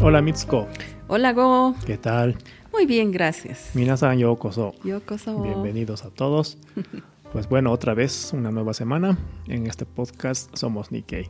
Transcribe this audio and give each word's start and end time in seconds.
Hola 0.00 0.22
Mitsuko, 0.22 0.66
Hola 1.08 1.32
Go, 1.32 1.74
¿qué 1.86 1.96
tal? 1.98 2.36
muy 2.72 2.86
bien, 2.86 3.10
gracias. 3.10 3.70
Minasan 3.74 4.18
yokoso. 4.18 4.74
Yokoso. 4.84 5.40
Bienvenidos 5.42 6.04
a 6.04 6.10
todos. 6.10 6.58
Pues 7.32 7.48
bueno, 7.48 7.70
otra 7.72 7.92
vez 7.92 8.30
una 8.32 8.50
nueva 8.50 8.72
semana. 8.72 9.18
En 9.46 9.66
este 9.66 9.84
podcast 9.84 10.56
somos 10.56 10.90
Nikkei. 10.90 11.28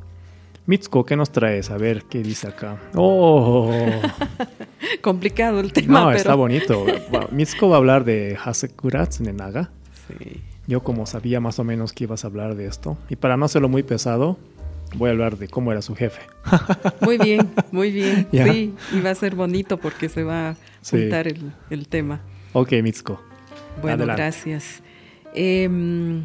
Mitsuko, 0.66 1.04
¿qué 1.04 1.16
nos 1.16 1.32
traes? 1.32 1.70
A 1.70 1.78
ver, 1.78 2.04
¿qué 2.04 2.22
dice 2.22 2.46
acá? 2.46 2.78
¡Oh! 2.94 3.72
Complicado 5.02 5.58
el 5.58 5.72
tema, 5.72 6.00
No, 6.00 6.06
pero... 6.08 6.18
está 6.18 6.34
bonito. 6.36 6.84
Mitsuko 7.32 7.70
va 7.70 7.76
a 7.76 7.78
hablar 7.78 8.04
de 8.04 8.36
Hasekura 8.44 9.06
Tsunenaga. 9.06 9.70
Sí. 10.06 10.42
Yo 10.68 10.84
como 10.84 11.06
sabía 11.06 11.40
más 11.40 11.58
o 11.58 11.64
menos 11.64 11.92
que 11.92 12.04
ibas 12.04 12.24
a 12.24 12.28
hablar 12.28 12.54
de 12.54 12.66
esto. 12.66 12.96
Y 13.08 13.16
para 13.16 13.36
no 13.36 13.46
hacerlo 13.46 13.68
muy 13.68 13.82
pesado, 13.82 14.38
voy 14.94 15.08
a 15.08 15.12
hablar 15.12 15.36
de 15.38 15.48
cómo 15.48 15.72
era 15.72 15.82
su 15.82 15.94
jefe. 15.94 16.20
Muy 17.00 17.18
bien, 17.18 17.50
muy 17.72 17.90
bien. 17.90 18.28
Ya. 18.32 18.44
Sí, 18.52 18.74
y 18.92 19.00
va 19.00 19.10
a 19.10 19.14
ser 19.14 19.34
bonito 19.34 19.78
porque 19.78 20.08
se 20.08 20.22
va 20.22 20.50
a 20.50 20.56
Sí. 20.82 20.98
juntar 21.00 21.26
el, 21.26 21.52
el 21.70 21.88
tema. 21.88 22.20
Ok, 22.52 22.72
Mitsuko. 22.82 23.20
Bueno, 23.82 23.96
Adelante. 24.04 24.22
gracias. 24.22 24.82
Em, 25.34 26.24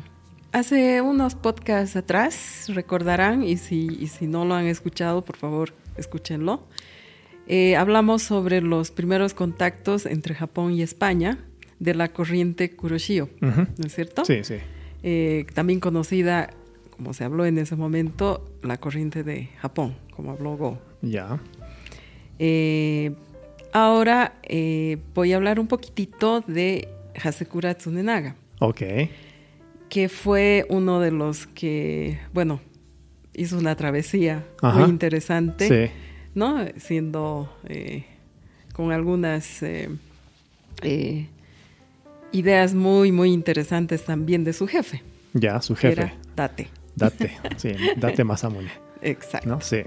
hace 0.52 1.02
unos 1.02 1.36
podcasts 1.36 1.96
atrás, 1.96 2.66
recordarán, 2.74 3.44
y 3.44 3.58
si, 3.58 3.88
y 4.00 4.08
si 4.08 4.28
no 4.28 4.46
lo 4.46 4.54
han 4.54 4.66
escuchado, 4.68 5.26
por 5.26 5.36
favor, 5.38 5.74
escúchenlo. 5.98 6.68
Eh, 7.48 7.76
hablamos 7.76 8.22
sobre 8.22 8.62
los 8.62 8.91
primeros 8.91 9.34
contactos 9.34 10.05
entre 10.05 10.36
Japón 10.36 10.72
y 10.74 10.84
España 10.84 11.40
de 11.80 11.96
la 11.96 12.10
corriente 12.10 12.70
Kuroshio. 12.76 13.30
¿no 13.41 13.68
es 13.86 13.94
cierto? 13.96 14.24
Sí, 14.24 14.44
sí. 14.44 14.55
Eh, 15.04 15.46
también 15.54 15.80
conocida, 15.80 16.52
como 17.02 17.16
se 17.16 17.23
habló 17.23 17.48
en 17.48 17.58
ese 17.58 17.76
momento, 17.76 18.46
la 18.62 18.78
corriente 18.78 19.23
de 19.23 19.50
Japón, 19.60 19.96
como 20.16 20.30
habló 20.34 20.55
Go. 20.55 20.78
Ya. 21.02 21.40
Eh, 22.38 23.16
ahora 23.74 24.35
eh, 24.44 24.99
voy 25.16 25.34
a 25.34 25.38
hablar 25.38 25.60
un 25.60 25.66
poquitito 25.66 26.41
de 26.41 26.88
Hasekura 27.24 27.74
Tsunenaga, 27.74 28.35
Ok. 28.60 28.82
que 29.90 30.10
fue 30.10 30.68
uno 30.70 30.99
de 30.99 31.10
los 31.10 31.48
que, 31.48 32.20
bueno, 32.35 32.60
hizo 33.34 33.57
una 33.57 33.76
travesía 33.76 34.46
Ajá. 34.62 34.77
muy 34.82 34.90
interesante, 34.91 35.88
Sí. 35.88 35.91
¿no? 36.35 36.63
Siendo 36.77 37.52
eh, 37.68 38.05
con 38.74 38.91
algunas 38.91 39.63
eh, 39.63 39.90
ideas 42.32 42.76
muy, 42.76 43.12
muy 43.12 43.34
interesantes 43.34 44.05
también 44.05 44.44
de 44.44 44.54
su 44.54 44.68
jefe, 44.68 45.02
Ya, 45.34 45.60
su 45.63 45.76
jefe. 45.76 45.94
era 45.99 46.13
Date. 46.35 46.68
Date. 47.02 47.32
Sí, 47.57 47.71
date 47.98 48.24
Masamune. 48.24 48.70
Exacto. 49.02 49.49
¿No? 49.49 49.62
Sí. 49.62 49.82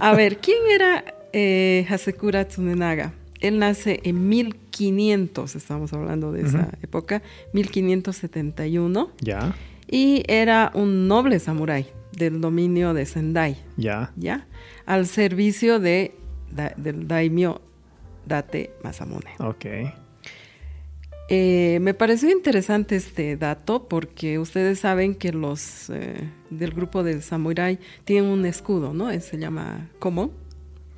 A 0.00 0.14
ver, 0.14 0.38
¿quién 0.38 0.58
era 0.72 1.04
eh, 1.32 1.86
Hasekura 1.90 2.46
Tsunenaga? 2.46 3.12
Él 3.40 3.58
nace 3.58 4.00
en 4.04 4.28
1500, 4.28 5.56
estamos 5.56 5.92
hablando 5.92 6.32
de 6.32 6.42
esa 6.42 6.58
Ujú. 6.60 6.68
época, 6.82 7.22
1571, 7.52 9.10
Ya. 9.20 9.54
y 9.88 10.22
era 10.28 10.70
un 10.74 11.06
noble 11.08 11.38
samurái 11.38 11.86
del 12.12 12.40
dominio 12.40 12.94
de 12.94 13.04
Sendai, 13.06 13.56
Ya. 13.76 14.12
¿ya? 14.16 14.46
Al 14.86 15.06
servicio 15.06 15.78
de, 15.80 16.14
da- 16.50 16.72
del 16.76 17.06
daimyo 17.08 17.60
Date 18.26 18.70
Masamune. 18.82 19.30
Ok. 19.38 19.66
Eh, 21.28 21.78
me 21.80 21.92
pareció 21.92 22.30
interesante 22.30 22.94
este 22.94 23.36
dato 23.36 23.88
porque 23.88 24.38
ustedes 24.38 24.78
saben 24.78 25.14
que 25.16 25.32
los 25.32 25.90
eh, 25.90 26.30
del 26.50 26.70
grupo 26.72 27.02
de 27.02 27.20
samurái 27.20 27.80
tienen 28.04 28.30
un 28.30 28.46
escudo, 28.46 28.92
¿no? 28.94 29.10
Eh, 29.10 29.20
Se 29.20 29.36
llama 29.36 29.88
Komon, 29.98 30.30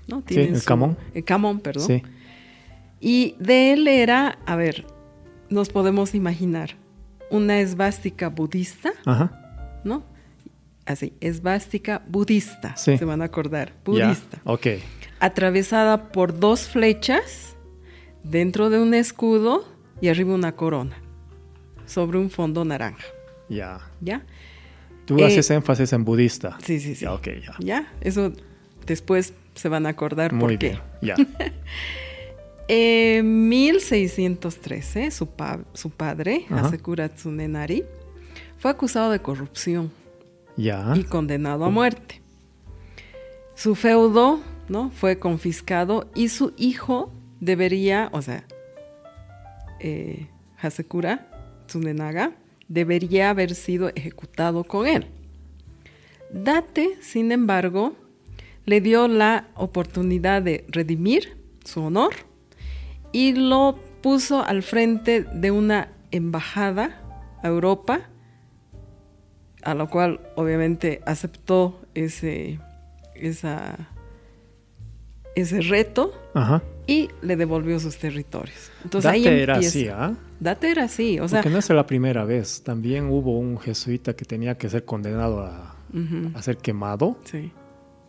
¿no? 0.06 0.20
Tienen 0.22 0.54
el 0.54 0.62
kamon. 0.62 0.98
El 1.14 1.24
kamon, 1.24 1.60
perdón. 1.60 1.86
Sí. 1.86 2.02
Y 3.00 3.36
de 3.38 3.72
él 3.72 3.88
era, 3.88 4.38
a 4.44 4.54
ver, 4.56 4.84
nos 5.48 5.70
podemos 5.70 6.14
imaginar 6.14 6.76
una 7.30 7.60
esvástica 7.60 8.28
budista, 8.28 8.92
Ajá. 9.06 9.80
¿no? 9.84 10.02
Así, 10.84 11.12
esvástica 11.20 12.02
budista, 12.08 12.76
Sí. 12.76 12.98
se 12.98 13.04
van 13.06 13.22
a 13.22 13.26
acordar, 13.26 13.72
budista, 13.84 14.40
Ok. 14.44 14.66
atravesada 15.20 16.10
por 16.12 16.38
dos 16.38 16.68
flechas 16.68 17.56
dentro 18.24 18.68
de 18.68 18.78
un 18.80 18.92
escudo 18.94 19.64
y 20.00 20.08
arriba 20.08 20.34
una 20.34 20.52
corona 20.56 20.96
sobre 21.86 22.18
un 22.18 22.30
fondo 22.30 22.64
naranja, 22.64 23.04
Ya. 23.48 23.80
¿ya? 24.00 24.24
Tú 25.06 25.18
Eh, 25.18 25.24
haces 25.24 25.50
énfasis 25.50 25.92
en 25.94 26.04
budista. 26.04 26.58
Sí, 26.62 26.78
sí, 26.80 26.94
sí. 26.94 27.04
Ya, 27.06 27.14
ok, 27.14 27.26
ya. 27.42 27.56
¿Ya? 27.60 27.92
Eso 28.02 28.32
después 28.86 29.32
se 29.54 29.68
van 29.70 29.86
a 29.86 29.90
acordar 29.90 30.32
Muy 30.34 30.40
por 30.54 30.58
qué. 30.58 30.68
bien. 30.68 30.80
Ya. 31.02 31.16
En 32.70 33.48
1613, 33.48 35.10
su, 35.10 35.26
pa- 35.28 35.60
su 35.72 35.88
padre. 35.90 36.44
Hasekura 36.50 37.08
Tsunenari, 37.08 37.84
fue 38.58 38.70
acusado 38.70 39.10
de 39.10 39.20
corrupción 39.20 39.90
Ya. 40.56 40.92
y 40.94 41.04
condenado 41.04 41.64
a 41.64 41.70
muerte. 41.70 42.20
Su 43.54 43.74
feudo 43.74 44.40
¿no? 44.68 44.90
fue 44.90 45.18
confiscado 45.18 46.10
y 46.14 46.28
su 46.28 46.52
hijo 46.58 47.10
debería, 47.40 48.10
o 48.12 48.20
sea, 48.20 48.44
eh, 49.80 50.28
Hasekura 50.60 51.26
Tsunenaga, 51.66 52.32
debería 52.68 53.30
haber 53.30 53.54
sido 53.54 53.90
ejecutado 53.94 54.64
con 54.64 54.86
él. 54.86 55.06
Date, 56.30 56.98
sin 57.00 57.32
embargo, 57.32 57.94
le 58.66 58.80
dio 58.80 59.08
la 59.08 59.48
oportunidad 59.54 60.42
de 60.42 60.64
redimir 60.68 61.36
su 61.64 61.82
honor 61.82 62.12
y 63.12 63.32
lo 63.32 63.78
puso 64.02 64.44
al 64.44 64.62
frente 64.62 65.22
de 65.22 65.50
una 65.50 65.88
embajada 66.10 67.02
a 67.42 67.48
Europa, 67.48 68.00
a 69.62 69.74
lo 69.74 69.88
cual 69.88 70.20
obviamente 70.36 71.00
aceptó 71.06 71.80
ese, 71.94 72.60
ese 75.34 75.60
reto 75.62 76.12
Ajá. 76.34 76.62
Y 76.88 77.08
le 77.22 77.36
devolvió 77.36 77.78
sus 77.78 77.98
territorios. 77.98 78.72
Entonces 78.82 79.08
ahí 79.10 79.22
Date 79.22 79.42
era 79.42 79.56
así, 79.58 79.88
¿ah? 79.88 80.14
Date 80.40 80.70
era 80.70 80.84
así, 80.84 81.20
o 81.20 81.28
sea, 81.28 81.40
Porque 81.42 81.50
no 81.52 81.58
es 81.58 81.68
la 81.68 81.86
primera 81.86 82.24
vez. 82.24 82.62
También 82.64 83.06
hubo 83.10 83.38
un 83.38 83.58
jesuita 83.58 84.14
que 84.16 84.24
tenía 84.24 84.56
que 84.56 84.68
ser 84.70 84.84
condenado 84.84 85.42
a, 85.42 85.76
ser 86.42 86.56
quemado 86.56 87.18
sí, 87.24 87.52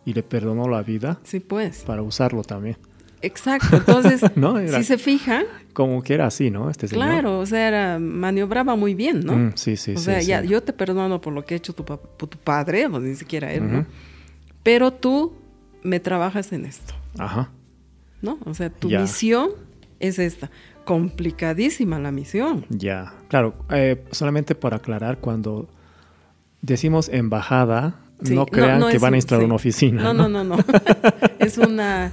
y 0.06 0.14
le 0.14 0.22
perdonó 0.22 0.66
la 0.68 0.82
vida 0.82 1.20
sí 1.24 1.40
pues, 1.40 1.82
para 1.84 2.00
usarlo 2.02 2.42
también. 2.42 2.78
exacto. 3.22 3.76
Entonces, 3.76 4.22
No, 4.34 4.58
era- 4.58 4.78
si 4.78 4.84
se 4.84 4.96
fijan, 4.96 5.44
Como 5.74 6.02
que 6.02 6.14
era 6.14 6.26
así, 6.26 6.50
¿no? 6.50 6.70
Este 6.70 6.88
señor. 6.88 7.04
claro, 7.06 7.38
o 7.40 7.44
sea, 7.46 7.68
era, 7.68 7.98
maniobraba 7.98 8.76
muy 8.76 8.94
bien, 8.94 9.20
¿no? 9.20 9.34
Mm, 9.36 9.52
sí, 9.56 9.76
sí, 9.76 9.92
o 9.94 9.98
sí. 9.98 10.04
sea, 10.06 10.20
sí. 10.22 10.28
ya, 10.28 10.42
yo 10.42 10.62
te 10.62 10.72
perdono 10.72 11.20
por 11.20 11.34
lo 11.34 11.44
que 11.44 11.52
ha 11.52 11.56
hecho 11.58 11.74
tu, 11.74 11.84
pa- 11.84 11.98
tu 12.16 12.28
padre, 12.28 12.86
o 12.86 12.98
ni 12.98 13.14
siquiera 13.14 13.52
él, 13.52 13.70
¿no? 13.70 13.84
Pero 14.62 14.90
tú 14.92 15.34
me 15.82 16.00
trabajas 16.00 16.52
en 16.52 16.64
esto, 16.64 16.94
Ajá. 17.18 17.50
¿No? 18.22 18.38
O 18.44 18.54
sea, 18.54 18.70
tu 18.70 18.88
Ya. 18.88 19.00
misión 19.00 19.50
es 19.98 20.18
esta. 20.18 20.50
Complicadísima 20.84 21.98
la 21.98 22.10
misión. 22.10 22.66
Ya. 22.68 23.12
Claro, 23.28 23.54
eh, 23.70 24.04
solamente 24.10 24.54
para 24.54 24.76
aclarar, 24.78 25.18
cuando 25.18 25.68
decimos 26.62 27.08
embajada, 27.08 28.00
Sí, 28.22 28.34
no 28.34 28.44
crean 28.44 28.82
que 28.90 28.98
van 28.98 29.14
a 29.14 29.16
instalar 29.16 29.40
sí. 29.42 29.46
una 29.46 29.54
oficina. 29.54 30.02
No, 30.02 30.12
no, 30.12 30.28
no, 30.28 30.44
no. 30.44 30.56
es 31.38 31.56
una 31.56 32.12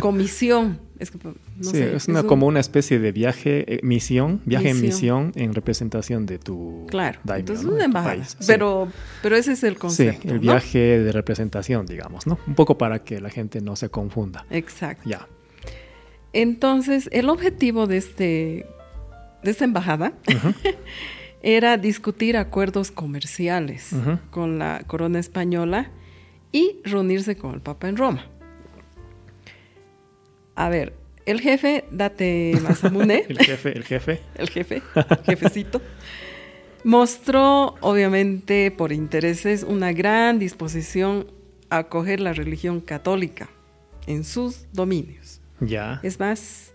comisión. 0.00 0.78
Es, 0.98 1.10
que, 1.12 1.18
no 1.22 1.32
sí, 1.60 1.70
sé, 1.70 1.94
es 1.96 2.08
una, 2.08 2.22
un- 2.22 2.26
como 2.26 2.46
una 2.46 2.58
especie 2.60 2.98
de 2.98 3.12
viaje, 3.12 3.74
eh, 3.76 3.80
misión, 3.84 4.40
viaje 4.44 4.70
en 4.70 4.80
Misión. 4.80 5.26
misión 5.28 5.44
en 5.44 5.54
representación 5.54 6.26
de 6.26 6.38
tu 6.38 6.86
Claro, 6.90 7.20
daimyo, 7.24 7.40
entonces 7.52 7.64
¿no? 7.66 7.72
una 7.74 7.84
embajada. 7.84 8.14
país. 8.16 8.36
Sí. 8.38 8.44
Pero, 8.48 8.88
pero 9.22 9.36
ese 9.36 9.52
es 9.52 9.62
el 9.62 9.74
Sí, 9.74 9.78
concepto. 9.80 10.28
el 10.28 10.34
¿no? 10.34 10.40
viaje 10.40 10.78
de 10.98 11.12
representación, 11.12 11.86
digamos, 11.86 12.26
¿no? 12.26 12.38
Un 12.46 12.54
poco 12.54 12.76
para 12.78 13.04
que 13.04 13.20
la 13.20 13.30
gente 13.30 13.60
no 13.60 13.76
se 13.76 13.88
confunda. 13.90 14.44
Exacto. 14.50 15.08
Ya. 15.08 15.26
Entonces, 16.32 17.08
el 17.12 17.28
objetivo 17.30 17.86
de, 17.86 17.96
este, 17.96 18.66
de 19.42 19.50
esta 19.50 19.64
embajada 19.64 20.12
era 21.42 21.76
discutir 21.76 22.36
acuerdos 22.36 22.90
comerciales 22.90 23.90
con 24.30 24.58
la 24.58 24.82
corona 24.86 25.18
española 25.20 25.90
y 26.52 26.80
reunirse 26.84 27.36
con 27.36 27.54
el 27.54 27.60
Papa 27.60 27.88
en 27.88 27.96
Roma. 27.96 28.26
A 30.60 30.68
ver, 30.70 30.92
el 31.24 31.40
jefe, 31.40 31.84
Date 31.90 32.58
Masamune, 32.62 33.24
El 33.28 33.38
jefe, 33.38 33.76
el 33.76 33.84
jefe. 33.84 34.20
el 34.34 34.48
jefe, 34.50 34.82
jefecito, 35.24 35.80
mostró, 36.84 37.74
obviamente, 37.80 38.70
por 38.70 38.92
intereses, 38.92 39.62
una 39.62 39.92
gran 39.92 40.38
disposición 40.38 41.26
a 41.70 41.78
acoger 41.78 42.20
la 42.20 42.32
religión 42.32 42.80
católica 42.80 43.48
en 44.06 44.24
sus 44.24 44.66
dominios. 44.72 45.40
Ya. 45.60 46.00
Es 46.02 46.18
más, 46.18 46.72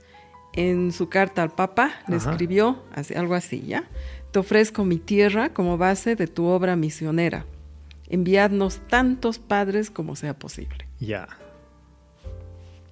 en 0.54 0.92
su 0.92 1.10
carta 1.10 1.42
al 1.42 1.50
Papa 1.52 1.92
le 2.08 2.18
Ajá. 2.18 2.32
escribió 2.32 2.84
así- 2.94 3.16
algo 3.16 3.34
así, 3.34 3.62
¿ya? 3.62 3.90
Te 4.32 4.40
ofrezco 4.40 4.86
mi 4.86 4.98
tierra 4.98 5.50
como 5.54 5.78
base 5.78 6.16
de 6.16 6.28
tu 6.28 6.46
obra 6.46 6.76
misionera. 6.76 7.46
Enviadnos 8.10 8.82
tantos 8.88 9.40
padres 9.40 9.90
como 9.90 10.16
sea 10.16 10.38
posible. 10.38 10.88
Ya. 11.00 11.28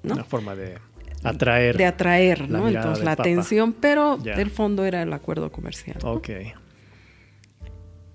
¿No? 0.04 0.14
Una 0.16 0.24
forma 0.24 0.56
de 0.56 0.78
atraer. 1.24 1.78
De 1.78 1.86
atraer, 1.86 2.42
la 2.50 2.60
¿no? 2.60 2.68
Entonces 2.68 3.04
la 3.04 3.12
Papa. 3.12 3.24
atención, 3.24 3.74
pero 3.74 4.18
del 4.18 4.50
fondo 4.50 4.86
era 4.86 5.02
el 5.02 5.14
acuerdo 5.14 5.52
comercial. 5.52 5.98
¿no? 6.04 6.14
Ok. 6.14 6.30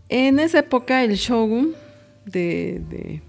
En 0.08 0.38
esa 0.38 0.60
época 0.60 1.02
el 1.02 1.14
shogun 1.14 1.74
de, 2.24 2.82
de, 2.88 3.22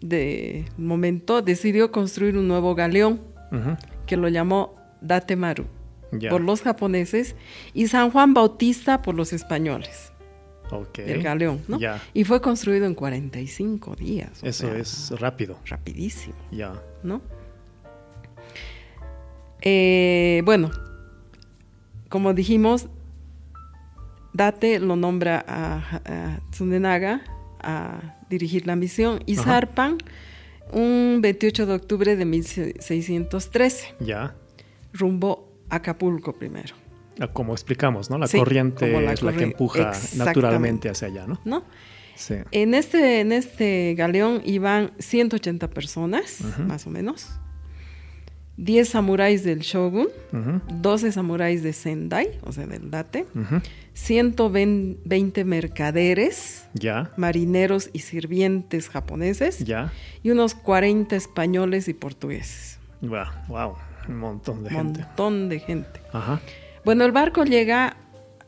de 0.00 0.64
momento 0.78 1.42
decidió 1.42 1.90
construir 1.92 2.36
un 2.36 2.48
nuevo 2.48 2.74
galeón 2.74 3.20
que 4.06 4.16
lo 4.16 4.28
llamó 4.28 4.74
Datemaru 5.00 5.64
Ya. 6.12 6.30
por 6.30 6.40
los 6.40 6.62
japoneses 6.62 7.36
y 7.72 7.86
San 7.88 8.10
Juan 8.10 8.34
Bautista 8.34 9.00
por 9.02 9.14
los 9.14 9.32
españoles, 9.32 10.12
Ok. 10.72 10.98
el 11.00 11.22
galeón, 11.22 11.60
¿no? 11.68 11.78
Ya. 11.78 12.02
Y 12.14 12.24
fue 12.24 12.40
construido 12.40 12.86
en 12.86 12.94
45 12.94 13.94
días. 13.96 14.30
Eso 14.42 14.66
sea, 14.68 14.76
es 14.78 15.12
rápido. 15.20 15.58
rapidísimo, 15.66 16.34
Ya. 16.50 16.72
¿no? 17.04 17.20
Eh, 19.66 20.42
bueno, 20.44 20.70
como 22.08 22.34
dijimos, 22.34 22.86
Date 24.34 24.78
lo 24.78 24.94
nombra 24.96 25.44
a, 25.48 26.00
a 26.04 26.40
Tsunenaga 26.50 27.22
a 27.60 28.18
dirigir 28.28 28.66
la 28.66 28.76
misión 28.76 29.20
y 29.26 29.34
Ajá. 29.34 29.44
zarpan 29.44 29.98
un 30.72 31.20
28 31.22 31.66
de 31.66 31.74
octubre 31.74 32.16
de 32.16 32.24
1613, 32.24 33.94
Ya. 34.00 34.34
rumbo 34.92 35.50
a 35.70 35.76
Acapulco 35.76 36.34
primero, 36.34 36.74
Ah, 37.20 37.28
Como 37.28 37.52
explicamos, 37.52 38.10
¿no? 38.10 38.18
La 38.18 38.26
Sí, 38.26 38.36
corriente 38.38 38.90
la 39.00 39.12
es 39.12 39.22
la 39.22 39.32
que 39.32 39.44
empuja 39.44 39.92
naturalmente 40.16 40.88
hacia 40.90 41.06
allá, 41.08 41.26
¿no? 41.28 41.40
¿no? 41.44 41.62
Sí. 42.16 42.34
En 42.50 42.74
este, 42.74 43.20
en 43.20 43.30
este 43.32 43.94
galeón 43.96 44.42
iban 44.44 44.92
180 44.98 45.70
personas, 45.70 46.40
más 46.58 46.86
o 46.88 46.90
menos, 46.90 47.30
10 48.56 48.88
samuráis 48.88 49.42
del 49.44 49.60
shogun, 49.60 50.08
Ujú. 50.32 50.60
12 50.80 51.10
samuráis 51.12 51.62
de 51.62 51.72
Sendai, 51.72 52.38
o 52.44 52.52
sea, 52.52 52.66
del 52.66 52.90
Date, 52.90 53.26
Ujú. 53.34 53.60
120 53.94 55.44
mercaderes, 55.44 56.66
Ya. 56.74 57.10
marineros 57.16 57.90
y 57.92 58.00
sirvientes 58.00 58.88
japoneses 58.88 59.58
Ya. 59.60 59.92
y 60.22 60.30
unos 60.30 60.54
40 60.54 61.16
españoles 61.16 61.88
y 61.88 61.94
portugueses. 61.94 62.78
Wow. 63.00 63.24
wow. 63.48 63.74
Un 64.08 64.16
montón 64.18 64.64
de 64.64 64.70
gente. 64.70 65.00
Montón 65.00 65.48
de 65.48 65.58
gente. 65.60 66.00
Ajá. 66.12 66.40
Bueno, 66.84 67.04
el 67.04 67.12
barco 67.12 67.44
llega 67.44 67.96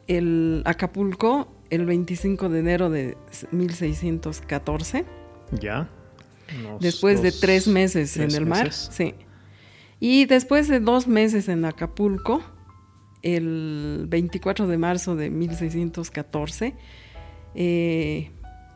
el 0.07 0.63
Acapulco 0.67 1.49
el 1.71 1.85
25 1.87 2.49
de 2.49 2.59
enero 2.61 2.91
de 2.91 3.17
1614, 3.51 5.05
Ya. 5.53 5.89
Después 6.81 7.23
de 7.23 7.33
tres 7.33 7.67
meses 7.67 8.13
tres 8.13 8.33
en 8.35 8.41
el 8.43 8.47
mar. 8.49 8.67
meses. 8.67 8.89
Sí. 8.93 9.15
Y 10.01 10.27
después 10.27 10.69
de 10.69 10.81
dos 10.81 11.07
meses 11.09 11.49
en 11.49 11.65
Acapulco, 11.65 12.43
el 13.23 14.05
24 14.09 14.67
de 14.67 14.79
marzo 14.79 15.17
de 15.17 15.31
1614, 15.31 16.75
eh, 17.55 18.31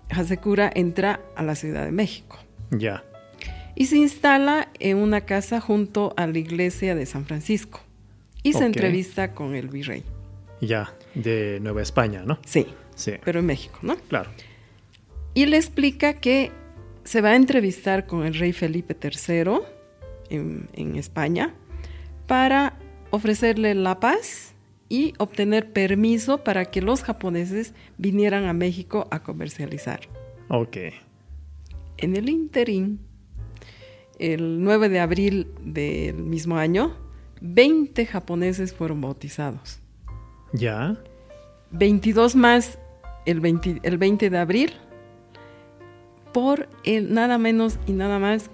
Hasekura 0.09 0.71
entra 0.75 1.21
a 1.37 1.43
la 1.43 1.55
Ciudad 1.55 1.85
de 1.85 1.93
México 1.93 2.39
Ya. 2.71 3.05
y 3.77 3.87
se 3.87 3.97
instala 3.99 4.69
en 4.81 4.97
una 4.97 5.21
casa 5.23 5.61
junto 5.61 6.15
a 6.17 6.27
la 6.27 6.39
iglesia 6.39 6.95
de 6.95 7.07
San 7.07 7.27
Francisco 7.27 7.81
y 8.43 8.55
se 8.55 8.65
entrevista 8.65 9.35
con 9.35 9.55
el 9.55 9.69
virrey. 9.69 10.03
Ya. 10.61 10.93
De 11.15 11.59
Nueva 11.61 11.83
España, 11.83 12.23
¿no? 12.25 12.39
Sí, 12.47 12.67
Sí. 12.95 13.13
pero 13.25 13.41
en 13.41 13.47
México, 13.47 13.79
¿no? 13.83 13.97
Claro. 14.09 14.31
Y 15.35 15.47
le 15.47 15.57
explica 15.59 16.15
que 16.15 16.51
se 17.05 17.21
va 17.21 17.31
a 17.31 17.37
entrevistar 17.37 18.07
con 18.07 18.25
el 18.25 18.35
rey 18.35 18.53
Felipe 18.53 18.97
III 19.01 19.61
en, 20.31 20.69
en 20.73 20.97
España 20.97 21.55
para 22.27 22.79
ofrecerle 23.11 23.75
la 23.75 24.00
paz 24.00 24.55
y 24.88 25.15
obtener 25.19 25.73
permiso 25.73 26.43
para 26.44 26.67
que 26.67 26.82
los 26.82 27.03
japoneses 27.03 27.75
vinieran 27.97 28.44
a 28.44 28.53
México 28.53 29.06
a 29.11 29.23
comercializar. 29.23 30.00
Ok. 30.49 30.77
En 31.97 32.17
el 32.17 32.29
interín, 32.29 33.00
el 34.19 34.62
9 34.62 34.88
de 34.88 35.00
abril 35.00 35.49
del 35.62 36.17
mismo 36.17 36.56
año, 36.56 36.97
20 37.41 38.05
japoneses 38.06 38.75
fueron 38.75 39.00
bautizados. 39.00 39.81
Ya. 40.53 40.97
22 41.71 42.35
más 42.35 42.79
el 43.26 43.41
20, 43.41 43.81
el 43.85 43.97
20 43.97 44.29
de 44.29 44.38
abril 44.38 44.73
por 46.33 46.69
el 46.85 47.15
nada 47.15 47.38
menos 47.38 47.79
y 47.87 47.93
nada 47.93 48.19
más 48.19 48.50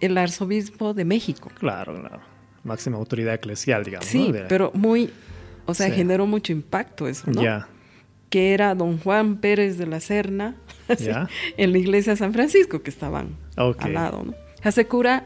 el 0.00 0.16
arzobispo 0.18 0.94
de 0.94 1.04
México. 1.04 1.50
Claro, 1.58 2.00
la 2.02 2.20
máxima 2.64 2.96
autoridad 2.96 3.34
eclesial, 3.34 3.84
digamos. 3.84 4.06
Sí, 4.06 4.28
¿no? 4.28 4.32
De- 4.34 4.40
pero 4.42 4.70
muy, 4.74 5.10
o 5.66 5.74
sea, 5.74 5.86
Sí. 5.88 5.92
generó 5.94 6.26
mucho 6.26 6.52
impacto 6.52 7.08
eso, 7.08 7.30
¿no? 7.30 7.42
Ya. 7.42 7.68
Que 8.30 8.52
era 8.52 8.74
don 8.74 8.98
Juan 8.98 9.36
Pérez 9.38 9.78
de 9.78 9.86
la 9.86 10.00
Serna 10.00 10.56
Ya. 10.98 11.28
en 11.56 11.72
la 11.72 11.78
iglesia 11.78 12.12
de 12.12 12.16
San 12.18 12.32
Francisco 12.32 12.82
que 12.82 12.90
estaban 12.90 13.36
al 13.56 13.94
lado, 13.94 14.22
¿no? 14.24 14.34
Hasekura 14.62 15.24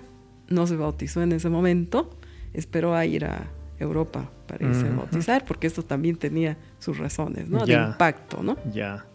no 0.49 0.67
se 0.67 0.77
bautizó 0.77 1.23
en 1.23 1.33
ese 1.33 1.49
momento, 1.49 2.11
esperó 2.53 2.95
a 2.95 3.05
ir 3.07 3.25
a 3.25 3.47
Europa 3.79 4.31
para 4.47 4.69
irse 4.69 4.87
a 4.87 4.91
bautizar, 4.91 5.45
porque 5.45 5.67
esto 5.67 5.83
también 5.83 6.17
tenía 6.17 6.57
sus 6.79 6.99
razones, 6.99 7.49
¿no? 7.49 7.65
De 7.65 7.73
Ya. 7.73 7.87
impacto, 7.89 8.43
¿no? 8.43 8.57
Ya. 8.73 9.07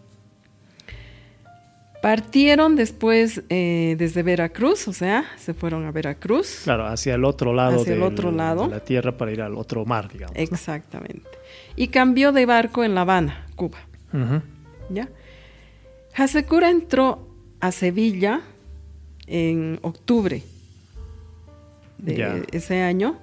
Partieron 2.02 2.76
después 2.76 3.42
eh, 3.48 3.96
desde 3.98 4.22
Veracruz, 4.22 4.86
o 4.86 4.92
sea, 4.92 5.24
se 5.36 5.52
fueron 5.52 5.84
a 5.84 5.90
Veracruz. 5.90 6.60
Claro, 6.62 6.86
hacia 6.86 7.14
el 7.16 7.24
otro 7.24 7.52
lado, 7.52 7.80
Hacia 7.80 7.94
el 7.94 8.02
otro 8.02 8.30
lado. 8.30 8.64
de 8.64 8.70
la 8.70 8.84
tierra 8.84 9.16
para 9.16 9.32
ir 9.32 9.42
al 9.42 9.56
otro 9.56 9.84
mar, 9.84 10.08
digamos. 10.12 10.36
¿no? 10.36 10.40
Exactamente. 10.42 11.28
Y 11.74 11.88
cambió 11.88 12.30
de 12.30 12.46
barco 12.46 12.84
en 12.84 12.94
La 12.94 13.00
Habana, 13.00 13.46
Cuba. 13.56 13.78
¿Ya? 14.90 15.08
Hasekura 16.14 16.70
entró 16.70 17.26
a 17.60 17.72
Sevilla 17.72 18.42
en 19.26 19.78
octubre 19.82 20.42
de 21.98 22.44
ese 22.52 22.82
año. 22.82 23.18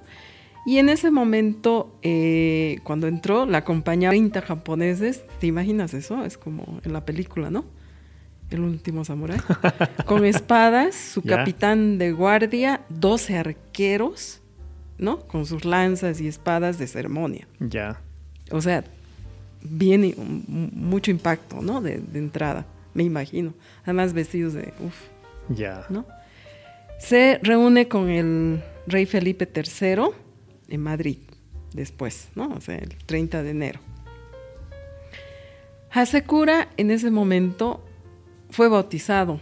Y 0.66 0.78
en 0.78 0.88
ese 0.88 1.10
momento, 1.10 1.96
eh, 2.02 2.78
cuando 2.82 3.06
entró, 3.06 3.46
la 3.46 3.58
acompañaban 3.58 4.16
30 4.16 4.42
japoneses. 4.42 5.22
¿Te 5.38 5.46
imaginas 5.46 5.94
eso? 5.94 6.24
Es 6.24 6.36
como 6.36 6.80
en 6.84 6.92
la 6.92 7.04
película, 7.04 7.50
¿no? 7.50 7.64
El 8.50 8.60
último 8.60 9.04
samurái. 9.04 9.38
Con 10.04 10.24
espadas, 10.24 10.94
su 10.94 11.20
Ya. 11.24 11.38
capitán 11.38 11.98
de 11.98 12.12
guardia, 12.12 12.82
12 12.90 13.36
arqueros, 13.38 14.40
¿no? 14.98 15.20
Con 15.26 15.46
sus 15.46 15.64
lanzas 15.64 16.20
y 16.20 16.28
espadas 16.28 16.78
de 16.78 16.86
ceremonia. 16.86 17.46
Ya. 17.58 18.00
O 18.52 18.60
sea, 18.60 18.84
viene 19.62 20.14
un- 20.16 20.70
mucho 20.74 21.10
impacto, 21.10 21.60
¿no? 21.60 21.80
De, 21.80 21.98
de 21.98 22.18
entrada, 22.20 22.66
me 22.94 23.02
imagino. 23.02 23.52
Además, 23.82 24.12
vestidos 24.12 24.54
de, 24.54 24.72
uff, 24.80 24.96
Ya. 25.48 25.84
¿no? 25.88 26.06
Se 27.00 27.38
reúne 27.42 27.88
con 27.88 28.08
el 28.08 28.62
rey 28.86 29.04
Felipe 29.06 29.46
III 29.54 30.04
en 30.68 30.80
Madrid 30.80 31.18
después, 31.74 32.28
¿no? 32.36 32.48
O 32.54 32.60
sea, 32.60 32.76
el 32.76 32.94
30 33.06 33.42
de 33.42 33.50
enero. 33.50 33.80
Hasekura 35.90 36.68
en 36.76 36.90
ese 36.90 37.10
momento 37.10 37.85
fue 38.50 38.68
bautizado 38.68 39.40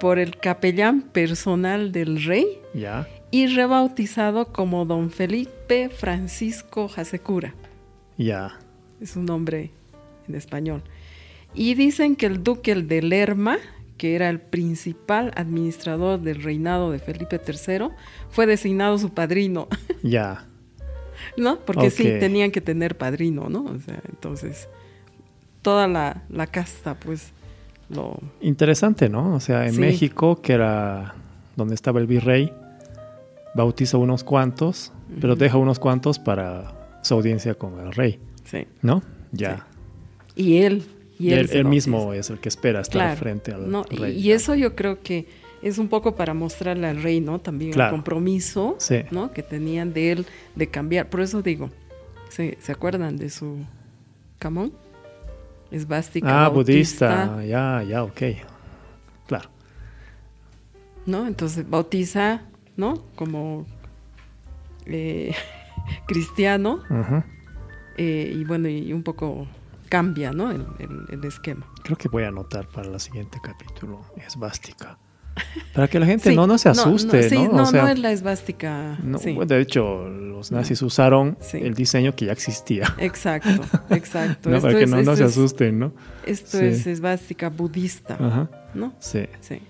por 0.00 0.18
el 0.18 0.36
capellán 0.38 1.02
personal 1.02 1.92
del 1.92 2.22
rey 2.24 2.46
Ya. 2.74 3.08
y 3.30 3.46
rebautizado 3.46 4.52
como 4.52 4.84
don 4.84 5.10
Felipe 5.10 5.88
Francisco 5.90 6.90
Hasekura. 6.94 7.54
Ya. 8.18 8.58
Es 9.00 9.16
un 9.16 9.26
nombre 9.26 9.70
en 10.28 10.34
español. 10.34 10.82
Y 11.54 11.74
dicen 11.74 12.16
que 12.16 12.26
el 12.26 12.42
duque 12.42 12.72
el 12.72 12.88
de 12.88 13.02
Lerma, 13.02 13.58
que 13.96 14.14
era 14.16 14.28
el 14.28 14.40
principal 14.40 15.32
administrador 15.36 16.20
del 16.20 16.42
reinado 16.42 16.90
de 16.90 16.98
Felipe 16.98 17.40
III, 17.46 17.88
fue 18.30 18.46
designado 18.46 18.98
su 18.98 19.10
padrino, 19.10 19.68
Ya. 20.02 20.46
¿no? 21.36 21.60
Porque 21.60 21.90
sí, 21.90 22.04
tenían 22.18 22.50
que 22.50 22.60
tener 22.60 22.96
padrino, 22.98 23.48
¿no? 23.48 23.64
O 23.66 23.78
sea, 23.78 24.00
entonces, 24.08 24.68
toda 25.62 25.86
la, 25.86 26.22
la 26.28 26.48
casta, 26.48 26.94
pues, 26.94 27.30
lo... 27.92 28.18
Interesante, 28.40 29.08
¿no? 29.08 29.34
O 29.34 29.40
sea, 29.40 29.66
en 29.66 29.74
Sí. 29.74 29.80
México, 29.80 30.40
que 30.42 30.52
era 30.54 31.14
donde 31.56 31.74
estaba 31.74 32.00
el 32.00 32.06
virrey, 32.06 32.52
bautiza 33.54 33.98
unos 33.98 34.24
cuantos, 34.24 34.92
pero 35.20 35.36
deja 35.36 35.58
unos 35.58 35.78
cuantos 35.78 36.18
para 36.18 36.72
su 37.02 37.14
audiencia 37.14 37.54
con 37.54 37.78
el 37.80 37.92
rey, 37.92 38.18
Sí. 38.44 38.66
¿no? 38.82 39.02
Ya. 39.32 39.66
Y 40.34 40.58
él... 40.58 40.84
Y 41.18 41.32
él, 41.34 41.64
mismo 41.66 42.14
es 42.14 42.30
el 42.30 42.40
que 42.40 42.48
espera 42.48 42.80
estar 42.80 42.94
Claro, 43.00 43.16
frente 43.16 43.52
al 43.52 43.70
¿no? 43.70 43.84
Y- 43.90 43.96
rey. 43.96 44.18
Y, 44.18 44.32
eso 44.32 44.56
yo 44.56 44.74
creo 44.74 45.02
que 45.02 45.28
es 45.62 45.78
un 45.78 45.86
poco 45.86 46.16
para 46.16 46.34
mostrarle 46.34 46.88
al 46.88 47.00
rey, 47.00 47.20
¿no? 47.20 47.38
También 47.38 47.70
Claro. 47.70 47.90
el 47.90 47.96
compromiso, 48.00 48.74
Sí. 48.78 49.02
¿no? 49.12 49.30
Que 49.30 49.44
tenían 49.44 49.92
de 49.92 50.10
él 50.10 50.26
de 50.56 50.66
cambiar. 50.66 51.08
Por 51.10 51.20
eso 51.20 51.40
digo, 51.40 51.70
¿se, 52.28 52.58
¿se 52.60 52.72
acuerdan 52.72 53.16
de 53.18 53.30
su 53.30 53.58
camón? 54.40 54.72
Esvástica 55.72 56.44
Ah, 56.44 56.48
bautista, 56.48 57.26
budista. 57.26 57.44
Ya, 57.44 57.82
ya, 57.82 58.04
ok. 58.04 58.20
Claro. 59.26 59.48
¿no? 61.06 61.26
Entonces 61.26 61.68
bautiza, 61.68 62.42
¿no? 62.76 63.02
Como 63.16 63.66
eh, 64.86 65.34
cristiano. 66.06 66.82
Eh, 67.96 68.32
y 68.34 68.44
bueno, 68.44 68.68
y 68.68 68.92
un 68.92 69.02
poco 69.02 69.46
cambia, 69.88 70.32
¿no? 70.32 70.50
El, 70.50 70.66
el- 70.78 71.06
el 71.10 71.24
esquema. 71.24 71.66
Creo 71.82 71.96
que 71.96 72.08
voy 72.08 72.22
a 72.24 72.28
anotar 72.28 72.66
para 72.68 72.88
el 72.90 73.00
siguiente 73.00 73.38
capítulo. 73.42 74.00
Esvástica. 74.16 74.98
Para 75.74 75.88
que 75.88 75.98
la 75.98 76.06
gente 76.06 76.30
Sí, 76.30 76.36
no, 76.36 76.46
no 76.46 76.58
se 76.58 76.68
asuste, 76.68 77.22
¿no? 77.22 77.28
sí, 77.28 77.36
O 77.36 77.52
no, 77.56 77.66
sea, 77.66 77.82
no 77.82 77.88
es 77.88 77.98
la 77.98 78.12
esvástica. 78.12 78.98
no, 79.02 79.18
sí. 79.18 79.36
De 79.46 79.60
hecho, 79.60 80.08
los 80.08 80.52
nazis 80.52 80.82
usaron 80.82 81.38
el 81.54 81.74
diseño 81.74 82.14
que 82.14 82.26
ya 82.26 82.32
existía. 82.32 82.94
Exacto, 82.98 83.48
exacto. 83.90 84.50
¿no? 84.50 84.56
Esto 84.56 84.66
Para 84.68 84.78
que 84.78 84.84
es- 84.84 84.90
no, 84.90 84.96
no 84.96 85.02
esto 85.02 85.16
se 85.16 85.24
asusten, 85.24 85.78
¿no? 85.78 85.92
Esto 86.26 86.58
es 86.60 86.86
esvástica 86.86 87.48
budista, 87.48 88.14
Ajá. 88.20 88.50
¿no? 88.74 88.92
Sí, 88.98 89.24
Sí. 89.40 89.60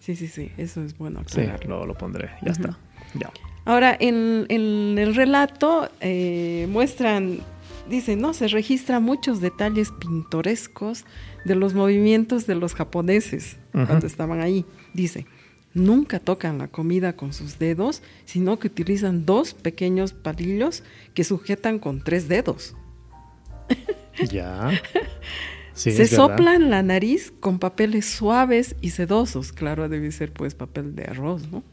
Sí, 0.00 0.16
sí, 0.16 0.28
sí. 0.28 0.52
Eso 0.58 0.82
es 0.82 0.98
bueno 0.98 1.22
sí, 1.26 1.40
lo, 1.66 1.86
lo 1.86 1.94
pondré. 1.94 2.28
Ya 2.42 2.52
está. 2.52 2.76
Ya. 3.14 3.30
Ahora, 3.64 3.96
en, 3.98 4.44
en 4.50 4.98
el 4.98 5.14
relato 5.14 5.88
eh, 6.02 6.66
muestran, 6.70 7.38
dicen, 7.88 8.20
¿no? 8.20 8.34
Se 8.34 8.48
registran 8.48 9.02
muchos 9.02 9.40
detalles 9.40 9.90
pintorescos 9.98 11.04
de 11.46 11.54
los 11.54 11.72
movimientos 11.74 12.46
de 12.46 12.54
los 12.54 12.74
japoneses 12.74 13.56
cuando 13.72 14.06
estaban 14.06 14.40
ahí. 14.40 14.66
Dice, 14.94 15.26
nunca 15.74 16.20
tocan 16.20 16.56
la 16.56 16.68
comida 16.68 17.14
con 17.14 17.32
sus 17.32 17.58
dedos, 17.58 18.02
sino 18.24 18.58
que 18.58 18.68
utilizan 18.68 19.26
dos 19.26 19.52
pequeños 19.52 20.12
palillos 20.12 20.82
que 21.12 21.24
sujetan 21.24 21.78
con 21.78 22.02
tres 22.02 22.28
dedos. 22.28 22.74
Ya. 24.30 24.70
Sí, 25.72 25.90
Se 25.90 26.06
soplan 26.06 26.70
la 26.70 26.84
nariz 26.84 27.32
con 27.40 27.58
papeles 27.58 28.06
suaves 28.06 28.76
y 28.80 28.90
sedosos. 28.90 29.52
Claro, 29.52 29.88
debe 29.88 30.12
ser 30.12 30.32
pues 30.32 30.54
papel 30.54 30.94
de 30.94 31.02
arroz, 31.02 31.50
¿no? 31.50 31.64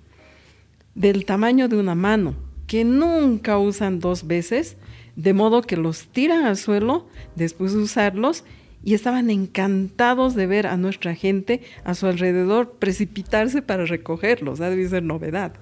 Del 0.95 1.23
tamaño 1.23 1.67
de 1.67 1.77
una 1.77 1.93
mano, 1.93 2.33
que 2.65 2.83
nunca 2.83 3.59
usan 3.59 3.99
dos 3.99 4.25
veces, 4.25 4.75
de 5.15 5.33
modo 5.33 5.61
que 5.61 5.77
los 5.77 6.07
tiran 6.07 6.45
al 6.45 6.57
suelo 6.57 7.07
después 7.35 7.73
de 7.73 7.79
usarlos 7.79 8.43
y 8.83 8.93
estaban 8.93 9.29
encantados 9.29 10.35
de 10.35 10.47
ver 10.47 10.67
a 10.67 10.77
nuestra 10.77 11.13
gente 11.13 11.61
a 11.83 11.93
su 11.93 12.07
alrededor 12.07 12.73
precipitarse 12.79 13.61
para 13.61 13.85
recogerlos. 13.85 14.59
¿ah? 14.61 14.69
Debe 14.69 14.87
ser 14.87 15.03
novedad. 15.03 15.53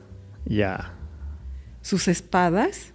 Ya. 0.45 0.93
Sus 1.81 2.07
espadas 2.07 2.93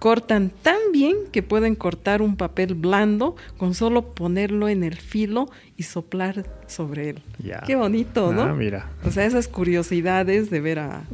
cortan 0.00 0.50
tan 0.62 0.78
bien 0.92 1.14
que 1.30 1.42
pueden 1.42 1.74
cortar 1.74 2.22
un 2.22 2.36
papel 2.36 2.74
blando 2.74 3.36
con 3.58 3.74
solo 3.74 4.14
ponerlo 4.14 4.68
en 4.68 4.82
el 4.82 4.96
filo 4.96 5.50
y 5.76 5.84
soplar 5.84 6.46
sobre 6.66 7.10
él. 7.10 7.22
Ya. 7.38 7.60
Qué 7.66 7.76
bonito, 7.76 8.32
¿no? 8.32 8.42
Ah, 8.42 8.54
mira. 8.54 8.90
O 9.04 9.10
sea, 9.10 9.24
esas 9.24 9.46
curiosidades 9.46 10.50
de 10.50 10.60
ver 10.60 10.78
a, 10.78 11.04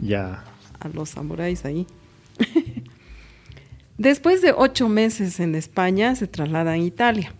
a 0.81 0.89
los 0.95 1.11
samuráis 1.11 1.65
ahí. 1.65 1.87
Después 3.99 4.41
de 4.41 4.53
ocho 4.57 4.89
meses 4.89 5.41
en 5.41 5.55
España, 5.55 6.15
se 6.15 6.27
traslada 6.27 6.73
a 6.73 6.79
Italia 6.79 7.35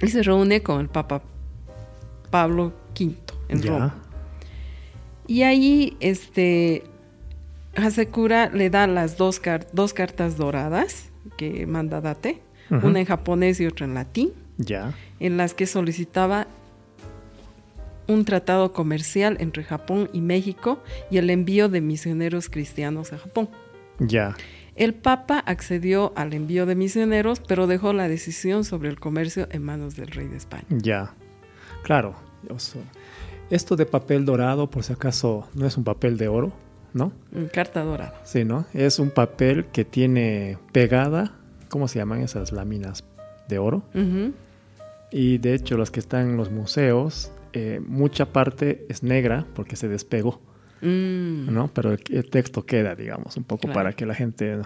y 0.00 0.08
se 0.08 0.22
reúne 0.22 0.62
con 0.62 0.80
el 0.80 0.88
Papa 0.88 1.22
Pablo 2.30 2.72
V 2.98 3.14
en. 3.48 3.62
Roma. 3.62 3.94
Y 5.26 5.42
ahí, 5.42 5.96
este, 6.00 6.84
Hasekura 7.76 8.48
le 8.50 8.70
da 8.70 8.86
las 8.86 9.16
dos, 9.16 9.40
car- 9.40 9.66
dos 9.72 9.92
cartas 9.92 10.36
doradas 10.36 11.10
que 11.36 11.66
manda 11.66 12.00
Date, 12.00 12.40
una 12.70 13.00
en 13.00 13.06
japonés 13.06 13.60
y 13.60 13.66
otra 13.66 13.86
en 13.86 13.94
latín, 13.94 14.32
Ya. 14.58 14.94
en 15.20 15.36
las 15.36 15.54
que 15.54 15.66
solicitaba 15.66 16.46
un 18.06 18.24
tratado 18.24 18.72
comercial 18.72 19.36
entre 19.40 19.64
Japón 19.64 20.08
y 20.14 20.20
México 20.22 20.82
y 21.10 21.18
el 21.18 21.28
envío 21.30 21.68
de 21.68 21.80
misioneros 21.82 22.48
cristianos 22.48 23.12
a 23.12 23.18
Japón. 23.18 23.48
Ya. 23.98 24.34
El 24.78 24.94
Papa 24.94 25.40
accedió 25.40 26.12
al 26.14 26.32
envío 26.32 26.64
de 26.64 26.76
misioneros, 26.76 27.40
pero 27.40 27.66
dejó 27.66 27.92
la 27.92 28.06
decisión 28.06 28.62
sobre 28.62 28.88
el 28.88 29.00
comercio 29.00 29.48
en 29.50 29.64
manos 29.64 29.96
del 29.96 30.06
rey 30.06 30.28
de 30.28 30.36
España. 30.36 30.66
Ya. 30.70 31.16
Claro. 31.82 32.14
esto 33.50 33.74
de 33.74 33.86
papel 33.86 34.24
dorado, 34.24 34.70
por 34.70 34.84
si 34.84 34.92
acaso, 34.92 35.48
no 35.54 35.66
es 35.66 35.76
un 35.76 35.82
papel 35.82 36.16
de 36.16 36.28
oro, 36.28 36.52
¿no? 36.92 37.10
Mm, 37.32 37.46
Carta 37.52 37.82
dorada. 37.82 38.20
Sí, 38.22 38.44
¿no? 38.44 38.66
Es 38.72 39.00
un 39.00 39.10
papel 39.10 39.66
que 39.72 39.84
tiene 39.84 40.58
pegada, 40.72 41.32
¿cómo 41.68 41.88
se 41.88 41.98
llaman 41.98 42.20
esas 42.20 42.52
láminas 42.52 43.02
de 43.48 43.58
oro? 43.58 43.82
Y 45.10 45.38
de 45.38 45.54
hecho, 45.54 45.76
las 45.76 45.90
que 45.90 45.98
están 45.98 46.30
en 46.30 46.36
los 46.36 46.52
museos, 46.52 47.32
eh, 47.52 47.80
mucha 47.84 48.26
parte 48.26 48.86
es 48.88 49.02
negra 49.02 49.44
porque 49.56 49.74
se 49.74 49.88
despegó, 49.88 50.40
Mm. 50.80 51.52
¿no? 51.52 51.68
Pero 51.74 51.92
el, 51.92 52.30
texto 52.30 52.64
queda, 52.66 52.94
digamos, 52.94 53.36
un 53.36 53.44
poco 53.44 53.62
Claro. 53.62 53.74
para 53.74 53.92
que 53.94 54.06
la 54.06 54.14
gente 54.14 54.58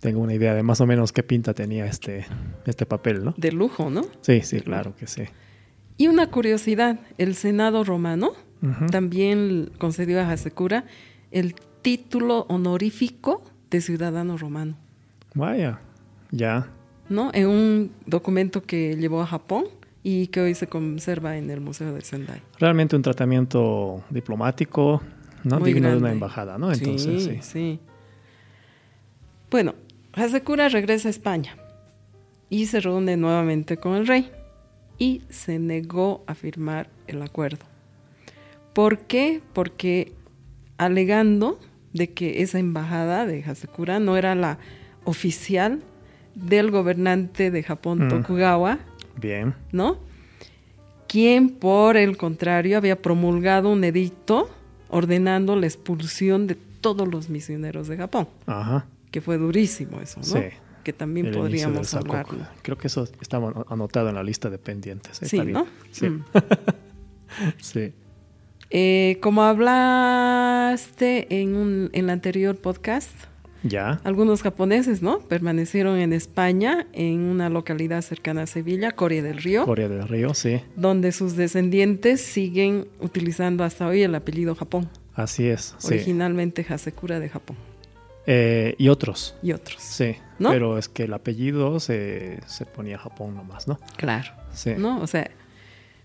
tenga 0.00 0.18
una 0.18 0.34
idea 0.34 0.54
de 0.54 0.62
más 0.62 0.80
o 0.80 0.86
menos 0.86 1.12
qué 1.12 1.22
pinta 1.22 1.54
tenía 1.54 1.86
este, 1.86 2.26
este 2.66 2.86
papel, 2.86 3.24
¿no? 3.24 3.34
De 3.36 3.50
lujo, 3.52 3.90
¿no? 3.90 4.02
Sí, 4.20 4.40
sí, 4.42 4.60
claro 4.60 4.94
que 4.96 5.06
sí. 5.06 5.24
Y 5.96 6.06
una 6.06 6.30
curiosidad, 6.30 7.00
el 7.18 7.34
Senado 7.34 7.82
romano 7.84 8.32
Ujú. 8.62 8.86
también 8.86 9.70
concedió 9.78 10.20
a 10.20 10.30
Hasekura 10.30 10.84
el 11.32 11.54
título 11.82 12.46
honorífico 12.48 13.42
de 13.70 13.80
ciudadano 13.80 14.36
romano, 14.36 14.76
Vaya, 15.34 15.80
ya. 16.30 16.68
¿no? 17.08 17.30
En 17.34 17.46
un 17.48 17.92
documento 18.06 18.62
que 18.62 18.96
llevó 18.96 19.20
a 19.22 19.26
Japón 19.26 19.64
y 20.02 20.28
que 20.28 20.40
hoy 20.40 20.54
se 20.54 20.68
conserva 20.68 21.36
en 21.36 21.50
el 21.50 21.60
Museo 21.60 21.92
de 21.92 22.00
Sendai. 22.00 22.40
Realmente 22.58 22.96
un 22.96 23.02
tratamiento 23.02 24.02
diplomático, 24.10 25.02
¿no? 25.48 25.58
Muy 25.60 25.72
Digno 25.72 25.90
de 25.90 25.96
una 25.96 26.12
embajada, 26.12 26.58
¿no? 26.58 26.72
Entonces, 26.72 27.24
sí. 27.24 27.30
sí, 27.30 27.38
sí. 27.42 27.80
Bueno, 29.50 29.74
Hasekura 30.12 30.68
regresa 30.68 31.08
a 31.08 31.10
España 31.10 31.56
y 32.50 32.66
se 32.66 32.80
reúne 32.80 33.16
nuevamente 33.16 33.76
con 33.76 33.94
el 33.96 34.06
rey 34.06 34.30
y 34.98 35.22
se 35.28 35.58
negó 35.58 36.24
a 36.26 36.34
firmar 36.34 36.88
el 37.06 37.22
acuerdo. 37.22 37.64
¿Por 38.72 39.00
qué? 39.00 39.40
Porque 39.52 40.12
alegando 40.76 41.58
de 41.92 42.10
que 42.12 42.42
esa 42.42 42.58
embajada 42.58 43.26
de 43.26 43.42
Hasekura 43.44 43.98
no 44.00 44.16
era 44.16 44.34
la 44.34 44.58
oficial 45.04 45.82
del 46.34 46.70
gobernante 46.70 47.50
de 47.50 47.62
Japón, 47.62 48.06
Mm. 48.06 48.08
Tokugawa, 48.08 48.78
Bien. 49.20 49.54
¿no? 49.72 49.98
Quien, 51.08 51.48
por 51.48 51.96
el 51.96 52.16
contrario, 52.16 52.76
había 52.76 53.00
promulgado 53.00 53.70
un 53.72 53.82
edicto 53.82 54.50
ordenando 54.88 55.56
la 55.56 55.66
expulsión 55.66 56.46
de 56.46 56.54
todos 56.80 57.08
los 57.08 57.28
misioneros 57.28 57.88
de 57.88 57.96
Japón, 57.96 58.28
Ajá. 58.46 58.86
que 59.10 59.20
fue 59.20 59.36
durísimo 59.38 60.00
eso, 60.00 60.20
¿no? 60.20 60.24
Sí. 60.26 60.40
Que 60.84 60.92
también 60.92 61.26
El 61.26 61.34
podríamos 61.34 61.92
hablar. 61.94 62.26
Creo 62.62 62.78
que 62.78 62.86
eso 62.86 63.06
estaba 63.20 63.48
ano- 63.48 63.66
anotado 63.68 64.08
en 64.08 64.14
la 64.14 64.22
lista 64.22 64.48
de 64.48 64.58
pendientes. 64.58 65.18
Sí, 65.18 65.24
Está 65.26 65.42
bien. 65.42 65.52
¿no? 65.52 65.66
Sí. 65.90 66.08
Mm. 66.08 66.24
sí. 67.60 67.92
Eh, 68.70 69.18
como 69.22 69.42
hablaste 69.42 71.40
en, 71.40 71.56
un, 71.56 71.90
en 71.92 72.04
el 72.04 72.10
anterior 72.10 72.56
podcast, 72.56 73.10
Ya. 73.62 74.00
algunos 74.04 74.42
japoneses, 74.42 75.02
¿no? 75.02 75.18
Permanecieron 75.20 75.98
en 75.98 76.12
España, 76.12 76.86
en 76.92 77.18
una 77.20 77.48
localidad 77.48 78.02
cercana 78.02 78.42
a 78.42 78.46
Sevilla, 78.46 78.92
Corea 78.92 79.22
del 79.22 79.38
Río, 79.38 79.64
Corea 79.64 79.88
del 79.88 80.06
Río, 80.06 80.32
sí. 80.34 80.60
donde 80.76 81.10
sus 81.12 81.34
descendientes 81.36 82.20
siguen 82.20 82.86
utilizando 83.00 83.64
hasta 83.64 83.86
hoy 83.88 84.02
el 84.02 84.14
apellido 84.14 84.54
Japón, 84.54 84.88
Así 85.14 85.46
es. 85.48 85.74
Sí. 85.78 85.94
originalmente 85.94 86.64
Hasekura 86.68 87.18
de 87.18 87.28
Japón 87.28 87.56
Eh, 88.26 88.74
y 88.78 88.88
otros. 88.88 89.34
y 89.42 89.52
otros. 89.52 89.82
Sí. 89.82 90.14
¿No? 90.38 90.50
Pero 90.50 90.78
es 90.78 90.88
que 90.88 91.04
el 91.04 91.12
apellido 91.14 91.80
se, 91.80 92.38
se 92.46 92.64
ponía 92.64 92.96
Japón 92.98 93.34
nomás, 93.34 93.66
¿no? 93.66 93.80
Claro. 93.96 94.30
Sí. 94.52 94.74
¿no? 94.78 95.00
O 95.00 95.06
sea, 95.08 95.28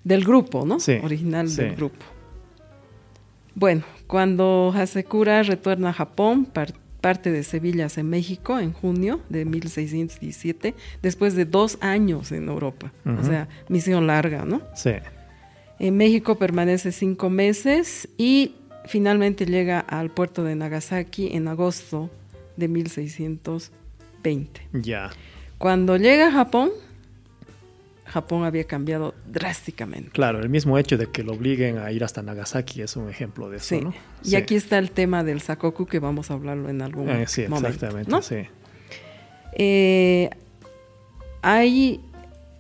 del 0.03 0.23
grupo, 0.25 0.65
¿no? 0.65 0.79
Sí, 0.79 0.97
Original 1.03 1.47
sí. 1.49 1.61
del 1.61 1.75
grupo. 1.75 2.03
Bueno, 3.55 3.83
cuando 4.07 4.73
Hasekura 4.75 5.43
retorna 5.43 5.89
a 5.89 5.93
Japón, 5.93 6.45
par- 6.45 6.73
parte 7.03 7.33
de 7.33 7.43
Sevilla 7.43 7.87
hacia 7.87 8.01
México 8.01 8.57
en 8.59 8.71
junio 8.71 9.19
de 9.27 9.43
1617, 9.43 10.73
después 11.01 11.35
de 11.35 11.43
dos 11.43 11.77
años 11.81 12.31
en 12.31 12.47
Europa. 12.47 12.93
O 13.05 13.21
sea, 13.25 13.49
misión 13.67 14.07
larga, 14.07 14.45
¿no? 14.45 14.61
Sí. 14.73 14.93
En 15.79 15.97
México 15.97 16.37
permanece 16.37 16.93
cinco 16.93 17.29
meses 17.29 18.07
y 18.17 18.55
finalmente 18.85 19.45
llega 19.45 19.81
al 19.81 20.11
puerto 20.11 20.45
de 20.45 20.55
Nagasaki 20.55 21.35
en 21.35 21.49
agosto 21.49 22.09
de 22.55 22.69
1620. 22.69 24.61
Ya. 24.71 25.09
Cuando 25.57 25.97
llega 25.97 26.27
a 26.27 26.31
Japón, 26.31 26.69
Japón 28.13 28.43
había 28.45 28.63
cambiado 28.65 29.15
drásticamente. 29.27 30.11
Claro, 30.11 30.39
el 30.39 30.49
mismo 30.49 30.77
hecho 30.77 30.97
de 30.97 31.07
que 31.11 31.23
lo 31.23 31.33
obliguen 31.33 31.79
a 31.79 31.91
ir 31.91 32.03
hasta 32.03 32.21
Nagasaki 32.21 32.81
es 32.83 32.95
un 32.95 33.09
ejemplo 33.09 33.49
de 33.49 33.57
eso, 33.57 33.65
Sí. 33.75 33.81
¿no? 33.81 33.93
Y 34.23 34.29
Sí. 34.29 34.35
aquí 34.35 34.55
está 34.55 34.77
el 34.77 34.91
tema 34.91 35.23
del 35.23 35.41
sakoku 35.41 35.85
que 35.87 35.97
vamos 35.99 36.29
a 36.29 36.35
hablarlo 36.35 36.69
en 36.69 36.81
algún 36.83 37.09
Eh, 37.09 37.25
sí, 37.27 37.47
momento. 37.47 37.67
exactamente, 37.69 38.11
¿no? 38.11 38.21
sí. 38.21 38.37
Eh, 39.53 40.29
hay, 41.41 41.99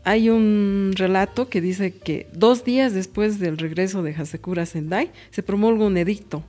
hay 0.03 0.29
un 0.29 0.93
relato 0.95 1.49
que 1.49 1.61
dice 1.61 1.93
que 1.95 2.27
dos 2.33 2.63
días 2.65 2.93
después 2.93 3.39
del 3.39 3.57
regreso 3.57 4.03
de 4.03 4.13
Hasekura 4.15 4.63
a 4.63 4.65
Sendai 4.65 5.11
se 5.31 5.43
promulga 5.43 5.85
un 5.85 5.97
edicto 5.97 6.43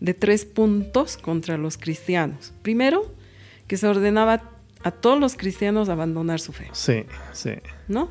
de 0.00 0.14
tres 0.14 0.44
puntos 0.44 1.16
contra 1.16 1.56
los 1.56 1.78
cristianos. 1.78 2.52
Primero, 2.62 3.14
que 3.66 3.76
se 3.76 3.86
ordenaba 3.86 4.50
a 4.82 4.90
todos 4.90 5.18
los 5.18 5.36
cristianos 5.36 5.88
abandonar 5.88 6.40
su 6.40 6.52
fe. 6.52 6.68
Sí, 6.72 7.04
sí. 7.32 7.52
¿No? 7.88 8.10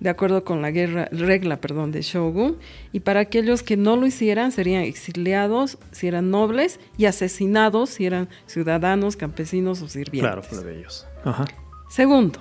De 0.00 0.08
acuerdo 0.08 0.44
con 0.44 0.62
la 0.62 0.70
guerra, 0.70 1.08
regla 1.12 1.60
perdón, 1.60 1.92
de 1.92 2.00
Shogun. 2.00 2.56
Y 2.92 3.00
para 3.00 3.20
aquellos 3.20 3.62
que 3.62 3.76
no 3.76 3.96
lo 3.96 4.06
hicieran, 4.06 4.50
serían 4.50 4.82
exiliados 4.82 5.78
si 5.92 6.08
eran 6.08 6.30
nobles 6.30 6.80
y 6.96 7.04
asesinados 7.04 7.90
si 7.90 8.06
eran 8.06 8.28
ciudadanos, 8.46 9.16
campesinos 9.16 9.82
o 9.82 9.88
sirvientes. 9.88 10.20
Claro, 10.20 10.42
plebeyos. 10.42 11.06
Ajá. 11.24 11.44
Segundo, 11.90 12.40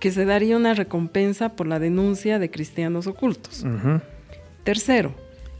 que 0.00 0.10
se 0.10 0.24
daría 0.24 0.56
una 0.56 0.74
recompensa 0.74 1.50
por 1.50 1.66
la 1.66 1.78
denuncia 1.78 2.38
de 2.38 2.50
cristianos 2.50 3.06
ocultos. 3.06 3.64
Tercero, 4.64 5.14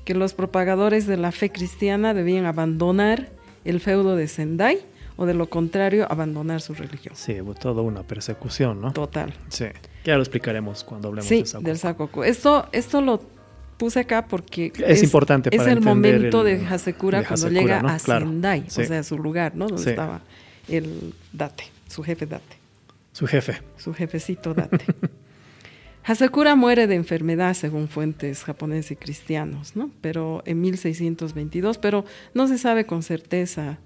que 0.05 0.15
los 0.15 0.35
propagadores 0.35 1.07
de 1.07 1.17
la 1.17 1.33
fe 1.33 1.51
cristiana 1.51 2.13
debían 2.13 2.45
abandonar 2.45 3.31
el 3.65 3.81
feudo 3.81 4.17
de 4.17 4.29
Sendai 4.29 4.79
o 5.17 5.27
de 5.27 5.35
lo 5.35 5.49
contrario 5.49 6.07
abandonar 6.11 6.61
su 6.61 6.75
religión. 6.75 7.15
Sí, 7.17 7.41
hubo 7.41 7.55
toda 7.55 7.83
una 7.83 8.03
persecución, 8.03 8.81
¿no? 8.81 8.93
Total. 8.93 9.35
Sí. 9.49 9.67
Ya 10.05 10.15
lo 10.17 10.23
explicaremos 10.23 10.85
cuando 10.85 11.09
hablemos 11.09 11.27
Sí, 11.29 11.43
de 11.43 11.61
del 11.65 11.79
Sakoku. 11.79 12.23
Esto, 12.23 12.69
esto 12.73 13.01
lo 13.01 13.21
puse 13.77 14.01
acá 14.01 14.27
porque 14.27 14.73
Es 14.87 15.03
importante 15.03 15.51
es 15.53 15.57
para 15.59 15.73
el 15.73 15.79
entender 15.79 16.15
momento 16.17 16.47
el- 16.47 16.61
de 16.61 16.67
Hasekura 16.67 17.21
de 17.21 17.27
cuando 17.27 17.49
llega 17.51 17.83
¿no? 17.83 17.89
a 17.89 17.99
Claro. 17.99 18.27
Sendai, 18.27 18.65
Sí. 18.69 18.83
o 18.83 18.85
sea, 18.87 19.03
su 19.03 19.19
lugar, 19.19 19.55
¿no? 19.57 19.67
Donde 19.67 19.83
Sí. 19.83 19.91
estaba 19.91 20.21
el 20.69 21.13
Date, 21.33 21.65
su 21.89 22.03
jefe 22.03 22.27
Date, 22.27 22.57
Su 23.13 23.27
jefe. 23.27 23.61
su 23.77 23.93
jefecito 23.95 24.55
Date. 24.55 24.85
Hasekura 26.05 26.55
muere 26.55 26.87
de 26.87 26.95
enfermedad 26.95 27.55
según 27.55 27.89
fuentes 27.89 28.45
japoneses 28.45 28.93
y 28.93 28.97
cristianos, 28.97 29.75
¿no? 29.75 29.91
Pero 30.01 30.41
en 30.47 30.61
1622, 30.61 31.79
pero 31.79 32.05
no 32.33 32.47
se 32.47 32.59
sabe 32.59 32.87
con 32.87 33.03
certeza 33.03 33.79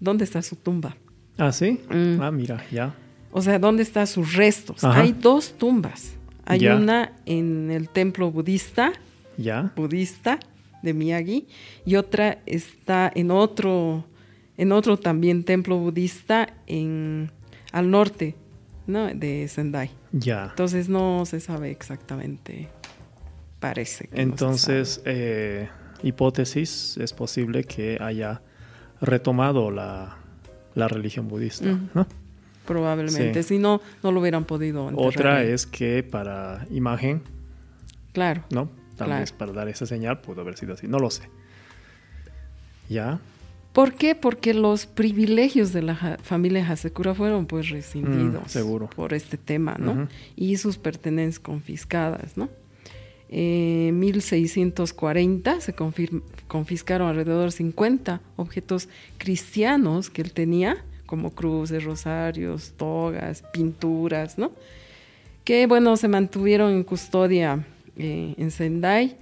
dónde 0.00 0.24
está 0.24 0.42
su 0.42 0.56
tumba. 0.56 0.96
Ah, 1.36 1.52
sí. 1.52 1.80
Mm. 1.90 2.20
Ah, 2.20 2.30
mira, 2.30 2.64
ya. 2.70 2.94
O 3.30 3.42
sea, 3.42 3.58
¿dónde 3.58 3.82
están 3.82 4.06
sus 4.06 4.34
restos? 4.34 4.82
Ajá. 4.84 5.00
Hay 5.02 5.12
dos 5.12 5.52
tumbas. 5.58 6.14
Hay 6.44 6.60
Ya. 6.60 6.76
una 6.76 7.12
en 7.26 7.70
el 7.70 7.88
templo 7.90 8.30
budista, 8.30 8.92
Ya. 9.36 9.72
budista 9.76 10.40
de 10.82 10.94
Miyagi, 10.94 11.46
y 11.84 11.96
otra 11.96 12.38
está 12.46 13.10
en 13.14 13.30
otro, 13.30 14.04
en 14.56 14.72
otro 14.72 14.96
también 14.98 15.44
templo 15.44 15.76
budista 15.78 16.54
en 16.66 17.30
al 17.72 17.90
norte, 17.90 18.34
¿no? 18.86 19.08
De 19.08 19.46
Sendai. 19.48 19.90
Ya. 20.12 20.46
Entonces 20.50 20.88
no 20.88 21.26
se 21.26 21.40
sabe 21.40 21.70
exactamente. 21.70 22.68
Parece. 23.60 24.04
que 24.08 24.10
no 24.10 24.16
se 24.16 24.22
Entonces, 24.22 25.02
eh, 25.04 25.68
hipótesis, 26.02 26.96
es 26.98 27.12
posible 27.12 27.64
que 27.64 27.98
haya 28.00 28.40
retomado 29.00 29.70
la, 29.70 30.16
la 30.74 30.88
religión 30.88 31.28
budista. 31.28 31.66
¿no? 31.94 32.06
Probablemente. 32.66 33.42
Sí. 33.42 33.48
Si 33.56 33.58
no, 33.58 33.80
no 34.02 34.12
lo 34.12 34.20
hubieran 34.20 34.44
podido. 34.44 34.88
enterrar 34.90 35.06
Otra 35.08 35.42
es 35.42 35.66
que 35.66 36.02
para 36.02 36.66
imagen, 36.70 37.22
Claro. 38.12 38.42
¿no? 38.50 38.68
Tal 38.96 39.06
Claro. 39.06 39.20
vez 39.20 39.32
para 39.32 39.52
dar 39.52 39.68
esa 39.68 39.86
señal 39.86 40.20
pudo 40.20 40.40
haber 40.40 40.56
sido 40.58 40.74
así, 40.74 40.88
no 40.88 40.98
lo 40.98 41.10
sé. 41.10 41.22
Ya. 42.88 43.20
¿Por 43.72 43.92
qué? 43.94 44.14
Porque 44.14 44.54
los 44.54 44.86
privilegios 44.86 45.72
de 45.72 45.82
la 45.82 45.94
ja- 45.94 46.18
familia 46.22 46.68
Hasekura 46.68 47.14
fueron 47.14 47.46
pues 47.46 47.68
rescindidos 47.68 48.42
Mm, 48.44 48.48
seguro. 48.48 48.90
por 48.96 49.14
este 49.14 49.36
tema, 49.36 49.76
¿no? 49.78 50.08
Y 50.34 50.56
sus 50.56 50.78
pertenencias 50.78 51.38
confiscadas, 51.38 52.36
¿no? 52.36 52.48
En 53.30 53.98
1640 53.98 55.60
se 55.60 55.74
confiscaron 56.46 57.08
alrededor 57.08 57.46
de 57.46 57.50
50 57.50 58.20
objetos 58.36 58.88
cristianos 59.18 60.08
que 60.08 60.22
él 60.22 60.32
tenía, 60.32 60.84
como 61.04 61.30
cruces, 61.32 61.84
rosarios, 61.84 62.72
togas, 62.76 63.42
pinturas, 63.52 64.38
¿no? 64.38 64.52
Que, 65.44 65.66
bueno, 65.66 65.96
se 65.96 66.08
mantuvieron 66.08 66.72
en 66.72 66.84
custodia 66.84 67.66
eh, 67.96 68.34
en 68.36 68.50
Sendai 68.50 69.16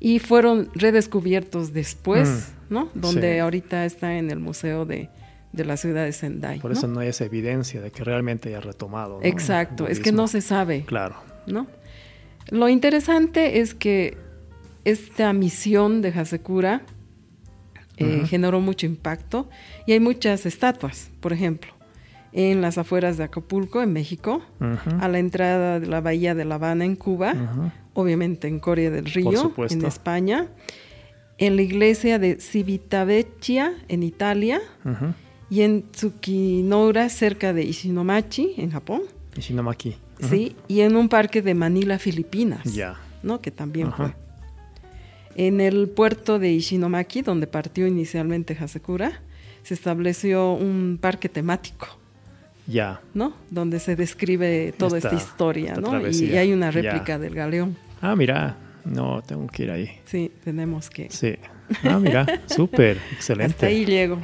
y 0.00 0.18
fueron 0.18 0.70
redescubiertos 0.74 1.72
después, 1.72 2.52
¿no? 2.70 2.88
Donde 2.94 3.34
sí. 3.34 3.38
ahorita 3.38 3.84
está 3.84 4.16
en 4.18 4.30
el 4.30 4.40
museo 4.40 4.84
de, 4.84 5.08
de 5.52 5.64
la 5.64 5.76
ciudad 5.76 6.04
de 6.04 6.12
Sendai. 6.12 6.58
Por 6.60 6.72
¿no? 6.72 6.78
eso 6.78 6.88
no 6.88 7.00
hay 7.00 7.08
esa 7.08 7.24
evidencia 7.24 7.80
de 7.80 7.90
que 7.90 8.02
realmente 8.02 8.48
haya 8.48 8.60
retomado. 8.60 9.20
¿no? 9.20 9.26
Exacto, 9.26 9.86
es 9.86 10.00
que 10.00 10.10
no 10.12 10.26
se 10.28 10.40
sabe, 10.40 10.84
Claro. 10.84 11.16
¿no? 11.46 11.66
Lo 12.50 12.68
interesante 12.68 13.60
es 13.60 13.74
que 13.74 14.16
esta 14.84 15.32
misión 15.32 16.02
de 16.02 16.08
Hasekura 16.08 16.82
eh, 17.96 18.24
generó 18.26 18.60
mucho 18.60 18.86
impacto 18.86 19.48
y 19.86 19.92
hay 19.92 20.00
muchas 20.00 20.46
estatuas, 20.46 21.10
por 21.20 21.32
ejemplo, 21.32 21.72
en 22.32 22.60
las 22.62 22.78
afueras 22.78 23.16
de 23.18 23.24
Acapulco, 23.24 23.82
en 23.82 23.92
México, 23.92 24.42
a 25.00 25.08
la 25.08 25.18
entrada 25.18 25.78
de 25.78 25.86
la 25.86 26.00
bahía 26.00 26.34
de 26.34 26.44
La 26.44 26.54
Habana, 26.54 26.84
en 26.84 26.96
Cuba, 26.96 27.34
obviamente 27.94 28.48
en 28.48 28.58
Corea 28.58 28.90
del 28.90 29.04
Río, 29.04 29.52
en 29.68 29.84
España, 29.84 30.48
en 31.36 31.56
la 31.56 31.62
iglesia 31.62 32.18
de 32.18 32.36
Civitavecchia, 32.36 33.74
en 33.88 34.02
Italia, 34.02 34.60
y 35.50 35.60
en 35.60 35.90
Tsukinora, 35.90 37.10
cerca 37.10 37.52
de 37.52 37.64
Ishinomachi, 37.64 38.54
en 38.56 38.70
Japón. 38.70 39.02
Ishinomaki. 39.36 39.96
Sí, 40.28 40.56
y 40.68 40.80
en 40.80 40.94
un 40.96 41.08
parque 41.08 41.42
de 41.42 41.54
Manila, 41.54 41.98
Filipinas. 41.98 42.64
Ya. 42.64 42.96
¿no? 43.22 43.40
Que 43.40 43.50
también 43.50 43.92
fue. 43.92 44.12
En 45.34 45.60
el 45.60 45.88
puerto 45.88 46.38
de 46.38 46.50
Ishinomaki, 46.52 47.22
donde 47.22 47.46
partió 47.46 47.86
inicialmente 47.86 48.56
Hasekura, 48.60 49.20
se 49.62 49.74
estableció 49.74 50.52
un 50.52 50.98
parque 51.00 51.28
temático, 51.28 51.86
Ya. 52.66 53.00
¿no? 53.14 53.32
Donde 53.50 53.78
se 53.80 53.96
describe 53.96 54.74
toda 54.76 54.98
esta, 54.98 55.08
Esta- 55.10 55.22
historia, 55.30 55.72
esta 55.74 55.80
¿no? 55.80 56.06
Y, 56.08 56.24
y 56.24 56.36
hay 56.36 56.52
una 56.52 56.70
réplica 56.70 57.18
del 57.18 57.34
galeón. 57.34 57.76
Ah, 58.00 58.14
mira. 58.16 58.56
No, 58.84 59.22
tengo 59.22 59.46
que 59.46 59.62
ir 59.62 59.70
ahí. 59.70 59.90
Sí, 60.04 60.32
tenemos 60.44 60.90
que. 60.90 61.08
Sí. 61.10 61.36
Ah, 61.84 61.98
mira. 62.00 62.26
Súper. 62.46 62.98
Excelente. 63.12 63.52
Hasta 63.54 63.66
ahí 63.66 63.84
llego. 63.86 64.18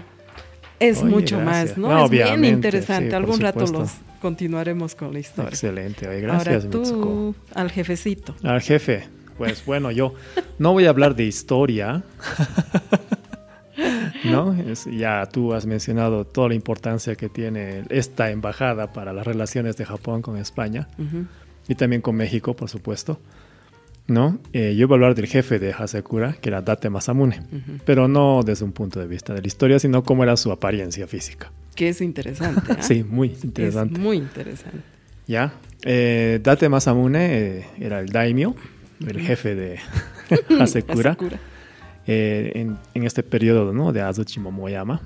Es 0.81 1.01
Oye, 1.03 1.11
mucho 1.11 1.39
gracias. 1.39 1.69
más, 1.71 1.79
¿no? 1.79 1.89
No, 1.89 2.05
es 2.07 2.11
bien 2.11 2.45
interesante. 2.45 3.11
sí, 3.11 3.15
Algún 3.17 3.39
rato 3.41 3.67
los 3.67 3.93
continuaremos 4.21 4.95
con 4.95 5.13
la 5.13 5.21
historia. 5.21 5.51
Excelente. 5.51 6.09
Oye, 6.09 6.21
gracias, 6.21 6.65
Ahora 6.65 6.71
tú, 6.71 6.79
Mitsuko. 6.81 7.35
al 7.55 7.71
jefecito. 7.71 8.35
Al 8.43 8.61
jefe. 8.61 9.09
Pues 9.37 9.65
bueno, 9.65 9.93
yo 9.93 10.15
no 10.59 10.73
voy 10.73 10.87
a 10.87 10.91
hablar 10.91 11.15
de 11.15 11.25
historia. 11.25 12.03
¿No? 14.25 14.53
Es- 14.55 14.87
ya 14.87 15.27
tú 15.31 15.55
has 15.55 15.67
mencionado 15.67 16.25
toda 16.25 16.49
la 16.49 16.55
importancia 16.55 17.15
que 17.15 17.29
tiene 17.29 17.85
esta 17.89 18.31
embajada 18.31 18.93
para 18.93 19.13
las 19.13 19.27
relaciones 19.27 19.77
de 19.77 19.85
Japón 19.85 20.23
con 20.23 20.37
España 20.37 20.89
y 21.69 21.75
también 21.77 22.03
con 22.03 22.17
México, 22.17 22.55
por 22.57 22.69
supuesto. 22.69 23.21
¿No? 24.09 24.39
Eh, 24.55 24.75
yo 24.75 24.89
voy 24.89 24.95
a 24.95 24.97
hablar 24.97 25.15
del 25.15 25.27
jefe 25.27 25.59
de 25.59 25.73
Hasekura, 25.73 26.33
que 26.41 26.49
era 26.49 26.63
Date 26.63 26.89
Masamune, 26.89 27.43
pero 27.85 28.09
no 28.09 28.43
desde 28.43 28.65
un 28.65 28.73
punto 28.73 28.99
de 29.01 29.07
vista 29.07 29.35
de 29.35 29.43
la 29.43 29.47
historia, 29.47 29.79
sino 29.79 30.03
cómo 30.03 30.23
era 30.25 30.35
su 30.39 30.51
apariencia 30.51 31.07
física. 31.07 31.53
Que 31.79 31.91
es 31.91 32.01
interesante. 32.01 32.73
¿ah? 32.73 32.79
Sí, 32.83 33.05
muy 33.05 33.29
interesante. 33.45 33.95
Es 33.95 34.01
muy 34.01 34.17
interesante. 34.17 34.81
Ya. 35.29 35.53
Eh, 35.85 36.41
Date 36.43 36.69
Masamune 36.69 37.39
eh, 37.61 37.67
era 37.79 38.01
el 38.01 38.09
daimyo, 38.09 38.57
el 39.07 39.21
jefe 39.21 39.55
de 39.55 39.79
Hasekura, 40.61 41.11
Hasekura. 41.13 41.39
eh, 42.09 42.51
en, 42.57 42.77
en 42.95 43.05
este 43.05 43.23
periodo 43.23 43.73
¿no? 43.73 43.93
de 43.93 44.03
Azuchi 44.03 44.41
Momoyama, 44.41 45.01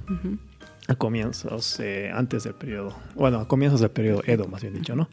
a 0.89 0.95
comienzos, 0.95 1.79
eh, 1.81 2.11
antes 2.13 2.45
del 2.45 2.55
periodo, 2.55 2.97
bueno, 3.15 3.39
a 3.41 3.47
comienzos 3.47 3.81
del 3.83 3.91
periodo 3.91 4.23
Edo, 4.27 4.49
más 4.49 4.63
bien 4.63 4.73
dicho, 4.73 4.97
¿no? 4.97 5.11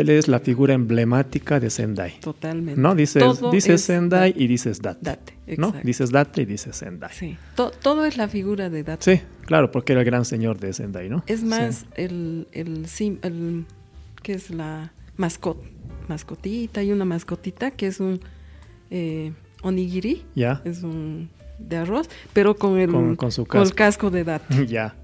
Él 0.00 0.10
es 0.10 0.28
la 0.28 0.40
figura 0.40 0.74
emblemática 0.74 1.60
de 1.60 1.70
Sendai. 1.70 2.18
Totalmente. 2.20 2.80
¿No? 2.80 2.94
Dices, 2.94 3.22
Todo 3.22 3.50
dices 3.50 3.74
es 3.76 3.82
Sendai 3.82 4.30
Date. 4.32 4.42
y 4.42 4.46
dices 4.48 4.82
Date. 4.82 4.98
Date, 5.02 5.34
¿No? 5.56 5.72
Dices 5.82 6.10
Date 6.10 6.42
y 6.42 6.44
dices 6.46 6.76
Sendai. 6.76 7.10
Sí. 7.12 7.26
Sí. 7.30 7.36
To- 7.54 7.70
todo 7.70 8.04
es 8.04 8.16
la 8.16 8.28
figura 8.28 8.70
de 8.70 8.82
Date. 8.82 9.22
claro, 9.46 9.70
porque 9.70 9.92
era 9.92 10.00
el 10.00 10.06
gran 10.06 10.24
señor 10.24 10.58
de 10.58 10.72
Sendai, 10.72 11.08
¿no? 11.08 11.22
Es 11.26 11.40
Sí. 11.40 11.46
más 11.46 11.86
el, 11.96 12.48
el, 12.52 12.86
sim- 12.86 13.18
el- 13.22 13.64
que 14.22 14.32
es 14.32 14.50
la 14.50 14.92
mascot, 15.16 15.62
mascotita, 16.08 16.80
hay 16.80 16.90
una 16.92 17.04
mascotita 17.04 17.70
que 17.70 17.86
es 17.86 18.00
un 18.00 18.20
eh, 18.90 19.32
onigiri, 19.62 20.22
Ya. 20.34 20.60
es 20.64 20.82
un 20.82 21.30
de 21.58 21.76
arroz, 21.76 22.08
pero 22.32 22.56
con 22.56 22.78
el, 22.78 22.90
Con- 22.90 23.16
con 23.16 23.30
su 23.32 23.42
el 23.42 23.48
casco. 23.48 23.74
casco 23.76 24.10
de 24.10 24.24
Date. 24.24 24.44
Ya. 24.68 24.96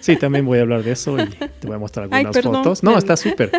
Sí, 0.00 0.16
también 0.16 0.44
voy 0.44 0.58
a 0.58 0.62
hablar 0.62 0.82
de 0.82 0.92
eso 0.92 1.18
y 1.18 1.26
te 1.28 1.66
voy 1.66 1.76
a 1.76 1.78
mostrar 1.78 2.04
algunas 2.12 2.40
fotos. 2.44 2.82
No, 2.82 2.96
está 2.98 3.16
súper. 3.16 3.50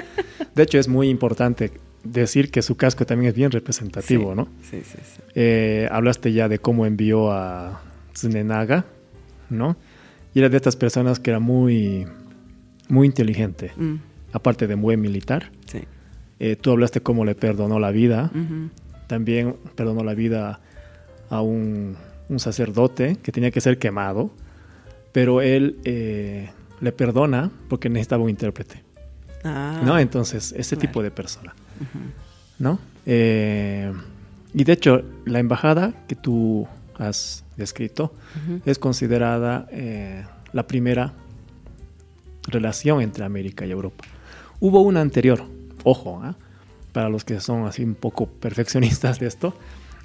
De 0.55 0.63
hecho, 0.63 0.77
es 0.79 0.87
muy 0.87 1.09
importante 1.09 1.71
decir 2.03 2.51
que 2.51 2.61
su 2.61 2.75
casco 2.77 3.05
también 3.05 3.29
es 3.29 3.35
bien 3.35 3.51
representativo, 3.51 4.31
Sí, 4.31 4.35
¿no? 4.37 4.47
Sí, 4.69 4.81
sí, 4.83 4.97
sí. 5.03 5.21
Eh, 5.35 5.87
hablaste 5.91 6.31
ya 6.33 6.47
de 6.47 6.59
cómo 6.59 6.85
envió 6.85 7.31
a 7.31 7.81
Tsunenaga, 8.13 8.85
¿no? 9.49 9.75
Y 10.33 10.39
era 10.39 10.49
de 10.49 10.57
estas 10.57 10.75
personas 10.75 11.19
que 11.19 11.31
era 11.31 11.39
muy, 11.39 12.05
muy 12.87 13.07
inteligente, 13.07 13.71
Mm, 13.75 13.95
aparte 14.33 14.67
de 14.67 14.75
buen 14.75 15.01
militar. 15.01 15.51
sí. 15.65 15.79
Eh, 16.41 16.55
tú 16.55 16.71
hablaste 16.71 17.01
cómo 17.01 17.25
le 17.25 17.35
perdonó 17.35 17.79
la 17.79 17.91
vida. 17.91 18.31
También 19.07 19.57
perdonó 19.75 20.03
la 20.05 20.13
vida 20.13 20.61
a 21.29 21.41
un 21.41 21.97
un 22.29 22.39
sacerdote 22.39 23.17
que 23.23 23.31
tenía 23.31 23.49
que 23.51 23.59
ser 23.59 23.77
quemado, 23.79 24.29
pero 25.11 25.41
él 25.41 25.77
eh, 25.85 26.49
le 26.81 26.91
perdona 26.91 27.51
porque 27.67 27.89
necesitaba 27.89 28.23
un 28.23 28.29
intérprete. 28.29 28.83
Ah, 29.43 29.81
¿no? 29.85 29.97
Entonces, 29.97 30.53
ese 30.57 30.75
Claro. 30.75 30.81
tipo 30.89 31.03
de 31.03 31.11
persona, 31.11 31.53
¿no? 32.59 32.79
Eh, 33.05 33.91
y 34.53 34.63
de 34.63 34.73
hecho, 34.73 35.01
la 35.25 35.39
embajada 35.39 35.93
que 36.07 36.15
tú 36.15 36.67
has 36.97 37.43
descrito 37.55 38.13
ujú. 38.45 38.61
es 38.65 38.77
considerada 38.79 39.67
eh, 39.71 40.25
la 40.51 40.67
primera 40.67 41.13
relación 42.47 43.01
entre 43.01 43.23
América 43.25 43.65
y 43.65 43.71
Europa. 43.71 44.03
Hubo 44.59 44.81
una 44.81 45.01
anterior, 45.01 45.43
ojo, 45.83 46.19
¿ah? 46.23 46.35
para 46.91 47.09
los 47.09 47.23
que 47.23 47.39
son 47.39 47.65
así 47.65 47.83
un 47.83 47.95
poco 47.95 48.27
perfeccionistas 48.27 49.19
de 49.19 49.27
esto, 49.27 49.53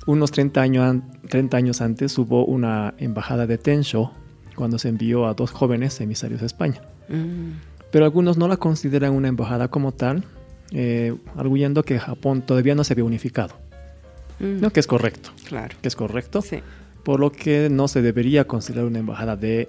unos 0.07 0.31
30 0.31 0.61
años, 0.61 0.85
an- 0.85 1.21
30 1.29 1.57
años 1.57 1.81
antes 1.81 2.17
hubo 2.19 2.45
una 2.45 2.95
embajada 2.99 3.47
de 3.47 3.59
Tensho 3.59 4.12
cuando 4.55 4.79
se 4.79 4.88
envió 4.88 5.27
a 5.27 5.35
dos 5.35 5.51
jóvenes 5.51 6.01
emisarios 6.01 6.43
a 6.43 6.47
España 6.47 6.81
Mm, 7.09 7.53
pero 7.90 8.07
algunos 8.07 8.38
no 8.38 8.49
la 8.49 8.57
consideran 8.57 9.12
una 9.12 9.29
embajada 9.29 9.69
como 9.69 9.93
tal, 9.93 10.25
eh, 10.73 11.14
arguyendo 11.37 11.83
que 11.85 11.99
Japón 11.99 12.40
todavía 12.43 12.75
no 12.75 12.83
se 12.83 12.95
había 12.95 13.05
unificado, 13.05 13.55
mm, 14.40 14.61
¿no? 14.61 14.71
que 14.71 14.81
es 14.81 14.87
correcto, 14.87 15.31
Claro. 15.47 15.77
que 15.83 15.88
es 15.88 15.95
correcto, 15.97 16.40
Sí. 16.43 16.61
por 17.03 17.21
lo 17.21 17.31
que 17.31 17.69
no 17.71 17.87
se 17.88 18.01
debería 18.01 18.47
considerar 18.47 18.87
una 18.87 18.99
embajada 19.01 19.37
de 19.37 19.69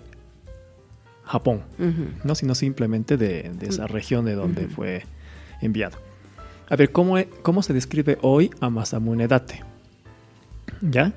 Japón. 1.26 1.62
¿no? 2.24 2.36
sino 2.36 2.56
simplemente 2.56 3.18
de, 3.18 3.52
de 3.60 3.68
esa 3.68 3.86
región 3.88 4.26
de 4.26 4.36
donde 4.36 4.68
fue 4.68 5.04
enviado. 5.62 5.98
A 6.70 6.76
ver, 6.76 6.92
¿cómo, 6.92 7.18
e- 7.18 7.30
¿cómo 7.42 7.62
se 7.64 7.74
describe 7.74 8.18
hoy 8.22 8.50
a 8.62 8.70
Masamune 8.70 9.28
Date? 9.28 9.62
¿Ya? 10.82 11.14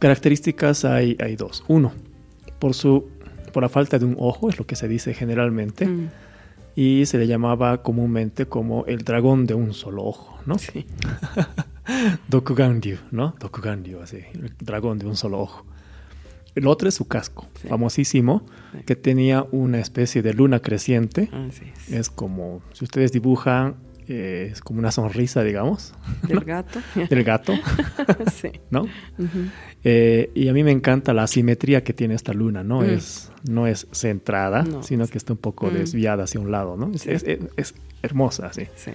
Características 0.00 0.84
hay, 0.84 1.16
hay 1.20 1.36
dos. 1.36 1.64
Uno, 1.68 1.92
por, 2.62 2.74
su, 2.74 3.08
por 3.52 3.62
la 3.64 3.68
falta 3.68 3.98
de 3.98 4.04
un 4.04 4.14
ojo, 4.20 4.48
es 4.48 4.56
lo 4.58 4.66
que 4.66 4.76
se 4.76 4.86
dice 4.86 5.14
generalmente, 5.14 5.84
Mm, 5.86 6.08
y 6.76 7.04
se 7.06 7.18
le 7.18 7.26
llamaba 7.26 7.82
comúnmente 7.82 8.46
como 8.46 8.86
el 8.86 8.98
dragón 9.04 9.46
de 9.46 9.54
un 9.54 9.74
solo 9.74 10.04
ojo, 10.04 10.38
¿no? 10.46 10.58
Sí. 10.58 10.86
Dokuganryu, 12.28 12.98
¿no? 13.10 13.34
Dokuganryu, 13.40 14.00
así, 14.00 14.18
el 14.34 14.52
dragón 14.60 14.98
de 14.98 15.06
un 15.06 15.16
solo 15.16 15.40
ojo. 15.40 15.66
El 16.54 16.66
otro 16.66 16.88
es 16.88 16.94
su 16.94 17.06
casco, 17.08 17.46
Sí. 17.60 17.68
famosísimo, 17.68 18.44
Sí. 18.72 18.78
que 18.86 18.94
tenía 18.96 19.44
una 19.52 19.80
especie 19.80 20.22
de 20.22 20.34
luna 20.34 20.60
creciente. 20.60 21.28
Así 21.32 21.64
es. 21.88 21.92
Es 21.92 22.10
como, 22.10 22.62
si 22.74 22.84
ustedes 22.84 23.10
dibujan, 23.12 23.74
eh, 24.12 24.48
es 24.52 24.60
como 24.60 24.78
una 24.78 24.90
sonrisa, 24.92 25.42
digamos, 25.42 25.94
Del 26.28 26.40
gato. 26.40 26.80
del 27.08 27.24
gato, 27.24 27.54
sí. 28.32 28.50
¿no? 28.70 28.86
Eh, 29.84 30.30
y 30.34 30.48
a 30.48 30.52
mí 30.52 30.62
me 30.64 30.70
encanta 30.70 31.12
la 31.14 31.22
asimetría 31.24 31.82
que 31.82 31.92
tiene 31.92 32.14
esta 32.14 32.32
luna, 32.32 32.62
¿no? 32.62 32.80
Mm. 32.80 32.84
Es, 32.90 33.32
no 33.48 33.66
es 33.66 33.86
centrada, 33.92 34.62
No. 34.62 34.82
sino 34.82 35.06
que 35.08 35.18
está 35.18 35.32
un 35.32 35.38
poco 35.38 35.66
Mm. 35.68 35.74
desviada 35.74 36.24
hacia 36.24 36.40
un 36.40 36.50
lado, 36.50 36.76
¿no? 36.76 36.90
Es, 36.94 37.02
Sí. 37.02 37.10
es- 37.10 37.24
es- 37.24 37.40
es 37.56 37.74
hermosa, 38.02 38.52
sí. 38.52 38.66
Sí. 38.76 38.92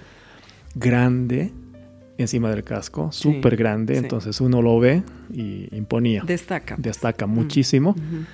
Grande 0.74 1.52
encima 2.18 2.50
del 2.50 2.64
casco, 2.64 3.12
súper 3.12 3.56
grande, 3.56 3.96
entonces 3.96 4.40
uno 4.40 4.60
lo 4.60 4.78
ve 4.80 5.02
y 5.32 5.68
imponía. 5.76 6.22
Destaca. 6.26 6.74
pues. 6.76 6.84
Destaca 6.84 7.26
muchísimo. 7.26 7.90
Ujú. 7.90 8.24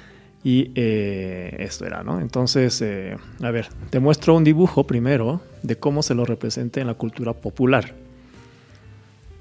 Y 0.45 0.73
eh, 0.75 1.57
esto 1.61 1.87
era, 1.87 2.03
¿no? 2.05 2.21
Entonces, 2.21 2.81
eh, 2.83 3.17
a 3.43 3.51
ver, 3.51 3.69
te 3.91 3.99
muestro 3.99 4.35
un 4.37 4.45
dibujo 4.45 4.87
primero 4.87 5.41
de 5.63 5.77
cómo 5.77 6.03
se 6.03 6.15
lo 6.15 6.27
representa 6.27 6.81
en 6.83 6.87
la 6.87 6.95
cultura 6.95 7.33
popular. 7.33 7.95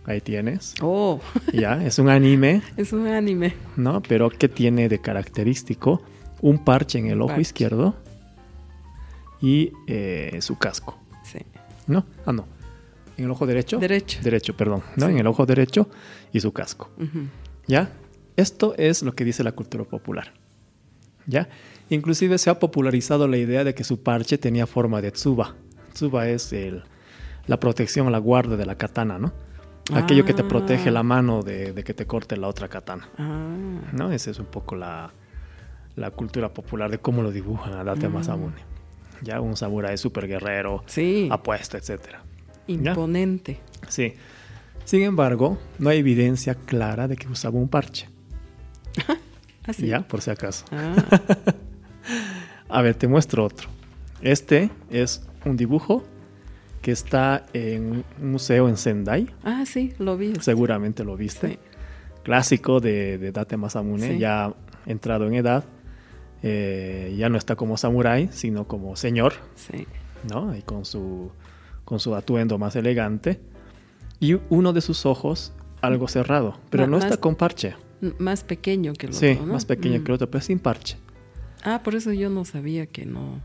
Ahí 0.06 0.22
tienes. 0.22 0.76
Oh, 0.82 1.20
Ya, 1.54 1.84
es 1.86 2.00
un 2.00 2.08
anime, 2.10 2.62
es 2.78 2.94
un 2.94 3.08
anime. 3.08 3.54
¿no? 3.76 4.02
Pero 4.02 4.30
¿qué 4.30 4.48
tiene 4.48 4.88
de 4.90 5.00
característico? 5.00 6.02
Un 6.42 6.64
parche 6.64 7.00
en 7.00 7.08
el 7.08 7.20
ojo 7.22 7.28
parche. 7.30 7.42
izquierdo 7.42 7.96
y 9.42 9.72
eh, 9.88 10.38
su 10.42 10.58
casco, 10.58 10.98
Sí. 11.24 11.40
¿no? 11.88 12.06
Ah, 12.26 12.32
no. 12.34 12.48
En 13.18 13.26
el 13.26 13.32
ojo 13.32 13.46
derecho. 13.46 13.78
Derecho. 13.78 14.20
Derecho, 14.24 14.56
perdón. 14.56 14.84
¿no? 14.96 15.06
Sí. 15.08 15.12
En 15.12 15.20
el 15.20 15.28
ojo 15.28 15.46
derecho 15.46 15.90
y 16.32 16.40
su 16.40 16.52
casco. 16.54 16.90
¿Ya? 17.68 17.92
Esto 18.38 18.74
es 18.78 19.04
lo 19.04 19.14
que 19.16 19.24
dice 19.26 19.44
la 19.44 19.52
cultura 19.52 19.84
popular. 19.84 20.34
¿Ya? 21.28 21.48
Inclusive 21.90 22.38
se 22.38 22.50
ha 22.50 22.60
popularizado 22.60 23.28
la 23.28 23.38
idea 23.38 23.64
de 23.64 23.74
que 23.76 23.84
su 23.84 24.02
parche 24.04 24.38
tenía 24.38 24.66
forma 24.68 25.02
de 25.02 25.12
tsuba. 25.12 25.56
Tsuba 25.94 26.28
es 26.28 26.52
el, 26.54 26.84
la 27.48 27.60
protección, 27.60 28.12
la 28.12 28.18
guarda 28.18 28.56
de 28.58 28.66
la 28.66 28.76
katana, 28.76 29.20
¿no? 29.20 29.32
Aquello 29.94 30.24
que 30.26 30.34
te 30.34 30.44
Ah. 30.44 30.48
protege 30.48 30.92
la 30.92 31.04
mano 31.04 31.42
de, 31.44 31.74
de 31.74 31.84
que 31.84 31.94
te 31.94 32.06
corte 32.08 32.38
la 32.38 32.48
otra 32.48 32.68
katana. 32.70 33.10
Ah, 33.18 33.56
¿No? 33.92 34.12
Esa 34.12 34.32
es 34.32 34.40
un 34.40 34.46
poco 34.46 34.76
la, 34.76 35.12
la 35.96 36.12
cultura 36.12 36.54
popular 36.54 36.90
de 36.90 37.00
cómo 37.00 37.22
lo 37.22 37.32
dibujan 37.32 37.74
a 37.74 37.84
Date 37.84 38.06
Ah. 38.06 38.10
Masamune. 38.10 38.56
Ya 39.22 39.40
un 39.42 39.56
samurái 39.58 39.98
súper 39.98 40.28
guerrero, 40.28 40.84
sí. 40.88 41.28
apuesto, 41.32 41.78
etcétera. 41.78 42.24
Imponente. 42.68 43.60
Sí. 43.90 44.14
Sin 44.86 45.04
embargo, 45.04 45.58
no 45.80 45.90
hay 45.90 46.00
evidencia 46.00 46.56
clara 46.56 47.08
de 47.08 47.16
que 47.18 47.28
usaba 47.28 47.58
un 47.60 47.68
parche. 47.70 48.08
Así. 49.66 49.88
Ya, 49.88 50.02
por 50.08 50.22
si 50.22 50.32
acaso. 50.32 50.66
Ah, 50.72 50.96
A 52.70 52.82
ver, 52.82 52.96
te 52.96 53.08
muestro 53.08 53.46
otro. 53.46 53.70
Este 54.22 54.70
es 54.90 55.26
un 55.46 55.58
dibujo 55.58 56.04
que 56.82 56.92
está 56.92 57.46
en 57.54 58.04
un 58.20 58.32
museo 58.32 58.68
en 58.68 58.78
Sendai. 58.78 59.30
ah, 59.44 59.64
sí, 59.66 59.94
lo 60.00 60.18
vi. 60.18 60.34
Seguramente 60.42 61.04
lo 61.04 61.16
viste. 61.16 61.48
Sí. 61.50 61.60
Clásico 62.24 62.80
de, 62.80 63.18
de 63.18 63.32
Date 63.32 63.58
Masamune, 63.58 64.14
Sí. 64.14 64.18
ya 64.20 64.54
entrado 64.86 65.28
en 65.28 65.36
edad. 65.36 65.64
Eh, 66.42 67.16
ya 67.18 67.30
no 67.30 67.38
está 67.38 67.56
como 67.56 67.78
samurái, 67.78 68.30
sino 68.34 68.68
como 68.68 68.96
señor, 68.98 69.34
Sí. 69.56 69.88
¿no? 70.30 70.56
Y 70.56 70.62
con 70.62 70.84
su, 70.84 71.32
con 71.86 72.00
su 72.00 72.16
atuendo 72.16 72.58
más 72.58 72.76
elegante. 72.76 73.40
Y 74.20 74.38
uno 74.50 74.74
de 74.74 74.82
sus 74.82 75.06
ojos 75.06 75.54
algo 75.82 76.08
cerrado, 76.08 76.58
pero 76.70 76.88
no 76.88 76.98
está 76.98 77.18
con 77.18 77.36
parche. 77.36 77.76
Más 78.20 78.44
pequeño 78.44 78.94
que 78.94 79.08
el 79.08 79.14
Sí, 79.14 79.32
otro, 79.32 79.46
¿no? 79.48 79.54
más 79.54 79.66
pequeño 79.66 80.00
Mm. 80.00 80.04
que 80.04 80.12
el 80.12 80.16
otro, 80.16 80.30
pero 80.32 80.44
sin 80.44 80.60
parche. 80.60 80.98
Ah, 81.64 81.82
por 81.84 81.96
eso 81.96 82.12
yo 82.12 82.30
no 82.30 82.44
sabía 82.46 82.86
que 82.88 83.06
no. 83.06 83.40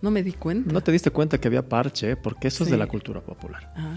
No 0.00 0.10
me 0.10 0.24
di 0.24 0.32
cuenta. 0.32 0.72
No 0.72 0.80
te 0.80 0.90
diste 0.90 1.10
cuenta 1.12 1.38
que 1.38 1.46
había 1.46 1.62
parche, 1.68 2.16
porque 2.16 2.48
eso 2.48 2.64
es 2.64 2.70
de 2.70 2.76
Sí. 2.76 2.78
la 2.80 2.88
cultura 2.88 3.20
popular. 3.20 3.72
Ah. 3.76 3.94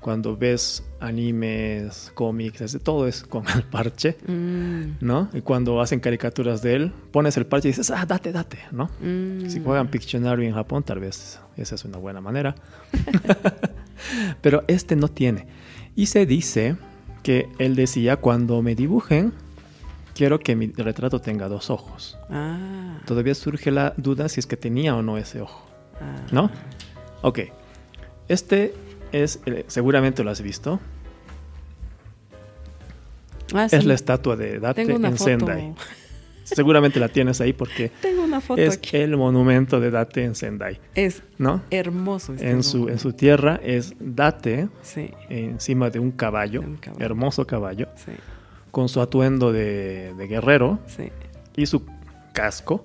Cuando 0.00 0.36
ves 0.36 0.84
animes, 1.00 2.12
cómics, 2.14 2.78
todo 2.82 3.06
es 3.06 3.22
con 3.22 3.44
el 3.54 3.62
parche, 3.62 4.18
Mm, 4.26 4.96
¿no? 5.00 5.30
Y 5.32 5.40
cuando 5.40 5.80
hacen 5.80 6.00
caricaturas 6.00 6.60
de 6.60 6.74
él, 6.74 6.92
pones 7.10 7.38
el 7.38 7.46
parche 7.46 7.68
y 7.68 7.70
dices, 7.70 7.90
ah, 7.90 8.04
date, 8.04 8.32
date, 8.32 8.58
¿no? 8.70 8.90
mm. 9.00 9.48
Si 9.48 9.60
juegan 9.60 9.88
Pictionary 9.88 10.46
en 10.46 10.52
Japón, 10.54 10.82
tal 10.82 10.98
vez 11.00 11.40
esa 11.56 11.74
es 11.74 11.84
una 11.86 11.96
buena 11.96 12.20
manera. 12.20 12.54
Pero 14.42 14.64
este 14.68 14.96
no 14.96 15.08
tiene. 15.08 15.46
Y 15.96 16.06
se 16.06 16.26
dice 16.26 16.76
que 17.22 17.48
él 17.58 17.76
decía, 17.76 18.16
cuando 18.16 18.62
me 18.62 18.74
dibujen, 18.74 19.32
quiero 20.14 20.38
que 20.40 20.56
mi 20.56 20.68
retrato 20.72 21.20
tenga 21.20 21.48
dos 21.48 21.70
ojos. 21.70 22.18
Ah. 22.30 22.98
Todavía 23.06 23.34
surge 23.34 23.70
la 23.70 23.92
duda 23.96 24.28
si 24.28 24.40
es 24.40 24.46
que 24.46 24.56
tenía 24.56 24.94
o 24.96 25.02
no 25.02 25.18
ese 25.18 25.40
ojo. 25.40 25.66
ah. 26.00 26.16
¿No? 26.32 26.50
Ok. 27.22 27.40
Este 28.28 28.74
es, 29.12 29.40
eh, 29.46 29.64
seguramente 29.68 30.22
lo 30.24 30.30
has 30.30 30.40
visto, 30.40 30.80
Ah, 33.52 33.64
es 33.64 33.72
sí. 33.82 33.82
la 33.82 33.94
estatua 33.94 34.36
de 34.36 34.60
Date 34.60 34.82
en 34.82 35.02
foto. 35.02 35.16
Sendai. 35.24 35.74
Seguramente 36.54 36.98
la 37.00 37.08
tienes 37.08 37.40
ahí 37.40 37.52
porque 37.52 37.90
Tengo 38.00 38.22
una 38.24 38.40
foto 38.40 38.60
es 38.60 38.76
aquí. 38.76 38.96
el 38.96 39.16
monumento 39.16 39.80
de 39.80 39.90
Date 39.90 40.24
en 40.24 40.34
Sendai, 40.34 40.80
Es 40.94 41.22
¿no? 41.38 41.62
hermoso. 41.70 42.34
Este 42.34 42.50
En 42.50 42.62
su, 42.62 42.88
en 42.88 42.98
su 42.98 43.12
tierra 43.12 43.60
es 43.62 43.94
Date 43.98 44.68
Sí, 44.82 45.10
encima 45.28 45.90
de 45.90 45.98
un 45.98 46.10
caballo, 46.12 46.60
De 46.60 46.66
un 46.66 46.76
caballo. 46.76 47.04
hermoso 47.04 47.46
caballo, 47.46 47.88
sí, 47.96 48.12
con 48.70 48.88
su 48.88 49.00
atuendo 49.00 49.52
de, 49.52 50.14
de 50.16 50.26
guerrero 50.26 50.78
sí. 50.86 51.10
y 51.56 51.66
su 51.66 51.84
casco. 52.32 52.84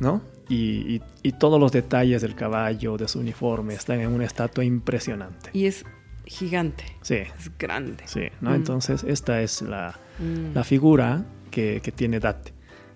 ¿no? 0.00 0.22
Y, 0.48 0.94
y- 0.96 1.02
y 1.22 1.32
todos 1.32 1.60
los 1.60 1.70
detalles 1.70 2.22
del 2.22 2.34
caballo, 2.34 2.96
de 2.96 3.08
su 3.08 3.18
uniforme, 3.20 3.74
están 3.74 4.00
en 4.00 4.10
una 4.10 4.24
estatua 4.24 4.64
impresionante. 4.64 5.50
Y 5.52 5.66
es 5.66 5.84
gigante. 6.24 6.84
Sí, 7.02 7.16
Es 7.16 7.50
grande. 7.58 8.04
sí, 8.06 8.22
¿no? 8.40 8.50
Mm. 8.50 8.54
Entonces 8.54 9.04
esta 9.04 9.42
es 9.42 9.60
la, 9.60 9.98
Mm. 10.18 10.54
la 10.54 10.64
figura 10.64 11.24
que, 11.50 11.80
que 11.82 11.92
tiene 11.92 12.20
Date. 12.20 12.53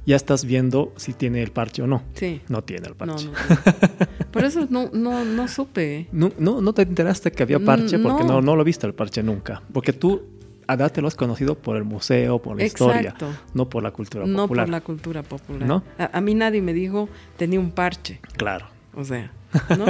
Ya 0.08 0.16
estás 0.16 0.46
viendo 0.46 0.92
si 0.96 1.12
tiene 1.12 1.42
el 1.42 1.50
parche 1.50 1.82
o 1.82 1.86
no. 1.86 2.02
Sí. 2.14 2.40
No 2.48 2.64
tiene 2.64 2.86
el 2.88 2.92
No, 2.92 2.96
parche. 2.96 3.26
no. 3.26 4.26
Por 4.30 4.44
eso 4.44 4.66
no, 4.70 4.88
no, 4.92 5.22
no 5.26 5.48
supe. 5.48 6.08
No, 6.12 6.32
no, 6.38 6.62
no 6.62 6.72
te 6.72 6.80
enteraste 6.82 7.30
que 7.30 7.42
había 7.42 7.60
parche 7.60 7.98
Mm, 7.98 8.02
porque 8.02 8.24
no. 8.24 8.32
no. 8.34 8.40
no 8.40 8.56
lo 8.56 8.64
viste 8.64 8.86
el 8.86 8.94
parche 8.94 9.22
nunca. 9.22 9.60
Porque 9.70 9.92
tú 9.92 10.22
a 10.66 10.76
Date 10.78 11.02
lo 11.02 11.08
has 11.08 11.14
conocido 11.14 11.56
por 11.58 11.76
el 11.76 11.84
museo, 11.84 12.40
por 12.40 12.56
la 12.56 12.64
historia, 12.64 13.00
Exacto. 13.00 13.28
no 13.52 13.68
por 13.68 13.82
la 13.82 13.90
cultura 13.90 14.24
No 14.26 14.44
popular. 14.44 14.64
por 14.66 14.70
la 14.70 14.80
cultura 14.80 15.22
popular. 15.22 15.68
¿No? 15.68 15.84
A, 15.98 16.16
a 16.16 16.20
mí 16.22 16.34
nadie 16.34 16.62
me 16.62 16.72
dijo 16.72 17.08
tenía 17.36 17.60
un 17.60 17.70
parche. 17.72 18.20
Claro. 18.38 18.66
O 18.94 19.04
sea, 19.04 19.30
¿no? 19.78 19.84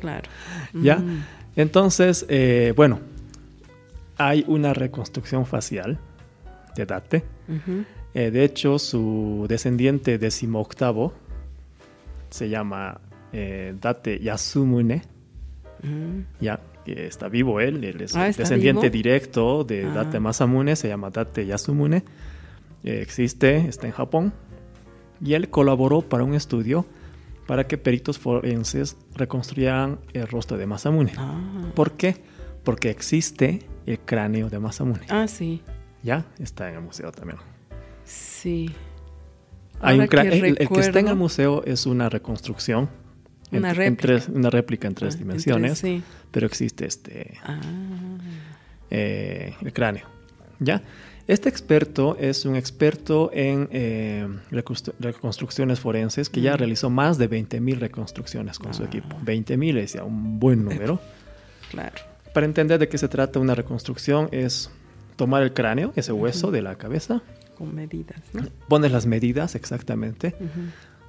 claro. 0.00 0.28
¿Ya? 0.72 0.96
Mm. 0.98 1.24
Entonces, 1.56 2.26
eh, 2.28 2.72
bueno, 2.76 3.00
hay 4.18 4.44
una 4.46 4.72
reconstrucción 4.72 5.46
facial 5.46 5.98
de 6.76 6.86
Date 6.86 7.24
Ujú. 7.48 7.84
Eh, 8.18 8.30
de 8.32 8.42
hecho, 8.44 8.78
su 8.80 9.46
descendiente 9.48 10.18
decimoctavo 10.18 11.12
se 12.30 12.48
llama 12.48 13.00
eh, 13.32 13.74
Date 13.80 14.18
Yasumune. 14.18 15.02
Mm. 15.84 16.20
Ya, 16.40 16.58
que 16.84 17.06
está 17.06 17.28
vivo 17.28 17.60
él, 17.60 17.84
él 17.84 18.00
es 18.00 18.16
Ah, 18.16 18.24
el 18.24 18.30
¿está 18.30 18.42
descendiente 18.42 18.88
vivo? 18.88 18.92
directo 18.92 19.62
de 19.64 19.84
Ah. 19.84 19.92
Date 19.94 20.18
Masamune, 20.18 20.74
se 20.74 20.88
llama 20.88 21.10
Date 21.10 21.46
Yasumune. 21.46 21.98
Eh, 22.82 23.00
existe, 23.02 23.56
está 23.68 23.86
en 23.86 23.92
Japón. 23.92 24.32
Y 25.20 25.34
él 25.34 25.48
colaboró 25.48 26.02
para 26.02 26.24
un 26.24 26.34
estudio 26.34 26.86
para 27.46 27.68
que 27.68 27.78
peritos 27.78 28.18
forenses 28.18 28.96
reconstruyeran 29.14 30.00
el 30.12 30.26
rostro 30.26 30.56
de 30.56 30.66
Masamune. 30.66 31.12
Ah. 31.16 31.70
¿Por 31.74 31.92
qué? 31.92 32.16
Porque 32.64 32.90
existe 32.90 33.60
el 33.86 34.00
cráneo 34.00 34.50
de 34.50 34.58
Masamune. 34.58 35.06
Ah, 35.08 35.28
sí. 35.28 35.62
Ya 36.02 36.24
está 36.40 36.68
en 36.68 36.74
el 36.76 36.80
museo 36.82 37.12
también. 37.12 37.38
Sí. 38.08 38.70
Hay 39.80 39.96
un 39.96 40.02
el, 40.02 40.08
que 40.08 40.80
está 40.80 40.98
en 40.98 41.08
el 41.08 41.14
museo 41.16 41.62
es 41.64 41.86
una 41.86 42.08
reconstrucción. 42.08 42.88
Una 43.52 43.70
en 43.70 43.76
réplica. 43.76 44.02
tres- 44.02 44.28
una 44.28 44.50
réplica 44.50 44.88
en 44.88 44.94
tres 44.94 45.14
Ah, 45.14 45.18
en 45.18 45.24
dimensiones. 45.24 45.80
tres, 45.80 45.94
sí. 46.00 46.02
Pero 46.30 46.46
existe 46.46 46.86
este 46.86 47.38
Ah. 47.44 47.60
eh, 48.90 49.54
el 49.62 49.72
cráneo. 49.72 50.06
¿Ya? 50.58 50.82
Este 51.26 51.48
experto 51.48 52.16
es 52.18 52.44
un 52.46 52.56
experto 52.56 53.30
en 53.32 53.68
eh, 53.70 54.26
reconstru- 54.50 54.94
reconstrucciones 54.98 55.78
forenses 55.78 56.30
que 56.30 56.40
ya 56.40 56.56
realizó 56.56 56.88
más 56.90 57.18
de 57.18 57.28
20.000 57.28 57.78
reconstrucciones 57.78 58.58
con 58.58 58.72
su 58.74 58.82
Ah. 58.82 58.86
equipo. 58.86 59.16
20.000 59.22 59.76
es 59.78 59.92
ya 59.92 60.04
un 60.04 60.40
buen 60.40 60.64
número. 60.64 61.00
Claro. 61.70 61.94
Para 62.34 62.46
entender 62.46 62.78
de 62.78 62.88
qué 62.88 62.96
se 62.98 63.08
trata 63.08 63.38
una 63.38 63.54
reconstrucción 63.54 64.28
es 64.32 64.70
tomar 65.16 65.42
el 65.42 65.52
cráneo, 65.52 65.92
ese 65.96 66.12
hueso 66.12 66.50
de 66.50 66.62
la 66.62 66.76
cabeza, 66.76 67.22
Con 67.58 67.74
medidas, 67.74 68.22
¿no? 68.32 68.42
pones 68.68 68.92
las 68.92 69.06
medidas 69.06 69.56
exactamente, 69.56 70.34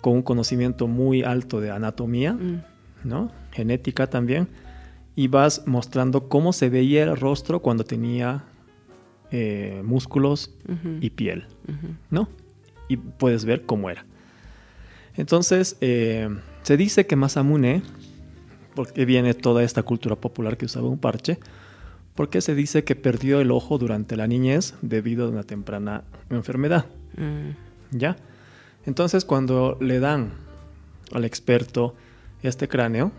con 0.01 0.13
un 0.13 0.21
conocimiento 0.23 0.88
muy 0.88 1.21
alto 1.21 1.62
de 1.62 1.69
anatomía, 1.69 2.33
Mm. 2.33 2.63
¿no? 3.03 3.31
Genética 3.51 4.07
también, 4.07 4.47
y 5.15 5.27
vas 5.27 5.63
mostrando 5.67 6.27
cómo 6.27 6.51
se 6.53 6.69
veía 6.69 7.03
el 7.03 7.15
rostro 7.17 7.62
cuando 7.62 7.83
tenía 7.83 8.45
eh, 9.31 9.81
músculos 9.85 10.55
y 11.01 11.12
piel. 11.12 11.45
¿no? 12.09 12.29
Y 12.88 12.97
puedes 12.97 13.45
ver 13.45 13.65
cómo 13.65 13.89
era. 13.91 14.05
Entonces, 15.15 15.77
eh, 15.81 16.29
se 16.63 16.77
dice 16.77 17.05
que 17.05 17.15
Masamune, 17.15 17.83
porque 18.73 19.05
viene 19.05 19.33
toda 19.33 19.63
esta 19.63 19.83
cultura 19.83 20.15
popular 20.15 20.57
que 20.57 20.65
usaba 20.65 20.88
un 20.88 20.97
parche, 20.97 21.38
porque 22.19 22.41
se 22.41 22.53
dice 22.53 22.84
que 22.84 22.97
perdió 22.97 23.39
el 23.39 23.49
ojo 23.49 23.77
durante 23.77 24.17
la 24.17 24.27
niñez 24.27 24.73
debido 24.82 25.25
a 25.25 25.29
una 25.29 25.43
temprana 25.43 26.03
enfermedad. 26.29 26.88
Mm. 27.15 27.97
¿Ya? 27.97 28.17
Entonces, 28.86 29.23
cuando 29.23 29.77
le 29.79 30.01
dan 30.01 30.32
al 31.13 31.23
experto 31.23 31.95
este 32.43 32.67
cráneo, 32.67 33.13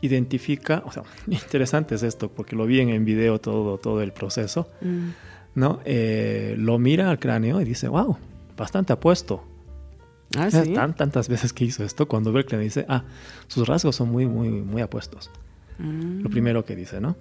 identifica, 0.00 0.82
o 0.86 0.90
sea, 0.90 1.02
interesante 1.26 1.96
es 1.96 2.02
esto, 2.02 2.30
porque 2.30 2.56
lo 2.56 2.64
vi 2.64 2.80
en, 2.80 2.88
en 2.88 3.04
video 3.04 3.42
todo, 3.42 3.76
todo 3.76 4.00
el 4.00 4.14
proceso, 4.14 4.70
Mm. 4.80 5.08
¿no? 5.56 5.80
Eh, 5.84 6.54
lo 6.56 6.78
mira 6.78 7.10
al 7.10 7.18
cráneo 7.18 7.60
y 7.60 7.66
dice, 7.66 7.88
wow, 7.88 8.16
bastante 8.56 8.94
apuesto. 8.94 9.44
Ah, 10.34 10.50
sí. 10.50 10.72
Tan, 10.72 10.96
tantas 10.96 11.28
veces 11.28 11.52
que 11.52 11.66
hizo 11.66 11.84
esto, 11.84 12.08
cuando 12.08 12.32
ve 12.32 12.40
el 12.40 12.46
cráneo 12.46 12.64
dice, 12.64 12.86
ah, 12.88 13.04
sus 13.48 13.68
rasgos 13.68 13.96
son 13.96 14.10
muy, 14.10 14.24
muy, 14.24 14.48
muy 14.48 14.80
apuestos. 14.80 15.30
Mm. 15.76 16.22
Lo 16.22 16.30
primero 16.30 16.64
que 16.64 16.74
dice, 16.74 17.02
¿no? 17.02 17.14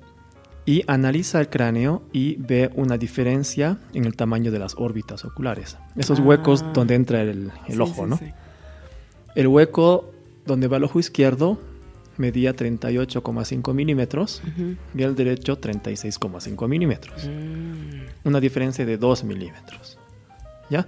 Y 0.67 0.83
analiza 0.87 1.39
el 1.39 1.49
cráneo 1.49 2.03
y 2.11 2.35
ve 2.35 2.69
una 2.75 2.97
diferencia 2.97 3.77
en 3.93 4.03
el 4.05 4.15
tamaño 4.17 4.51
de 4.51 4.59
las 4.59 4.75
órbitas 4.77 5.23
oculares. 5.25 5.77
Esos 5.95 6.19
Ah. 6.19 6.23
huecos 6.23 6.63
donde 6.73 6.93
entra 6.95 7.21
el, 7.21 7.51
el 7.67 7.73
Sí, 7.75 7.79
ojo, 7.79 8.03
sí, 8.03 8.09
¿no? 8.09 8.17
sí. 8.17 8.25
El 9.33 9.47
hueco 9.47 10.11
donde 10.45 10.67
va 10.67 10.77
el 10.77 10.83
ojo 10.83 10.99
izquierdo 10.99 11.57
medía 12.17 12.53
38,5 12.53 13.73
milímetros 13.73 14.41
Ujú. 14.45 14.75
y 14.93 15.03
el 15.03 15.15
derecho 15.15 15.57
36,5 15.59 16.67
milímetros. 16.67 17.25
Mm. 17.25 18.27
Una 18.27 18.39
diferencia 18.41 18.85
de 18.85 18.97
2 18.97 19.23
milímetros. 19.23 19.97
¿Ya? 20.69 20.85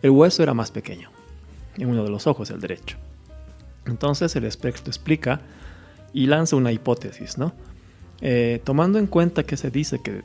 El 0.00 0.10
hueso 0.10 0.42
era 0.44 0.54
más 0.54 0.70
pequeño 0.70 1.10
en 1.76 1.88
uno 1.90 2.04
de 2.04 2.10
los 2.10 2.26
ojos, 2.28 2.50
el 2.50 2.60
derecho. 2.60 2.96
Entonces 3.86 4.36
el 4.36 4.44
experto 4.44 4.90
explica 4.90 5.40
y 6.12 6.26
lanza 6.26 6.54
una 6.54 6.70
hipótesis, 6.70 7.36
¿no? 7.38 7.52
Eh, 8.20 8.60
tomando 8.64 8.98
en 8.98 9.06
cuenta 9.06 9.42
que 9.44 9.56
se 9.56 9.70
dice 9.70 10.00
que 10.02 10.22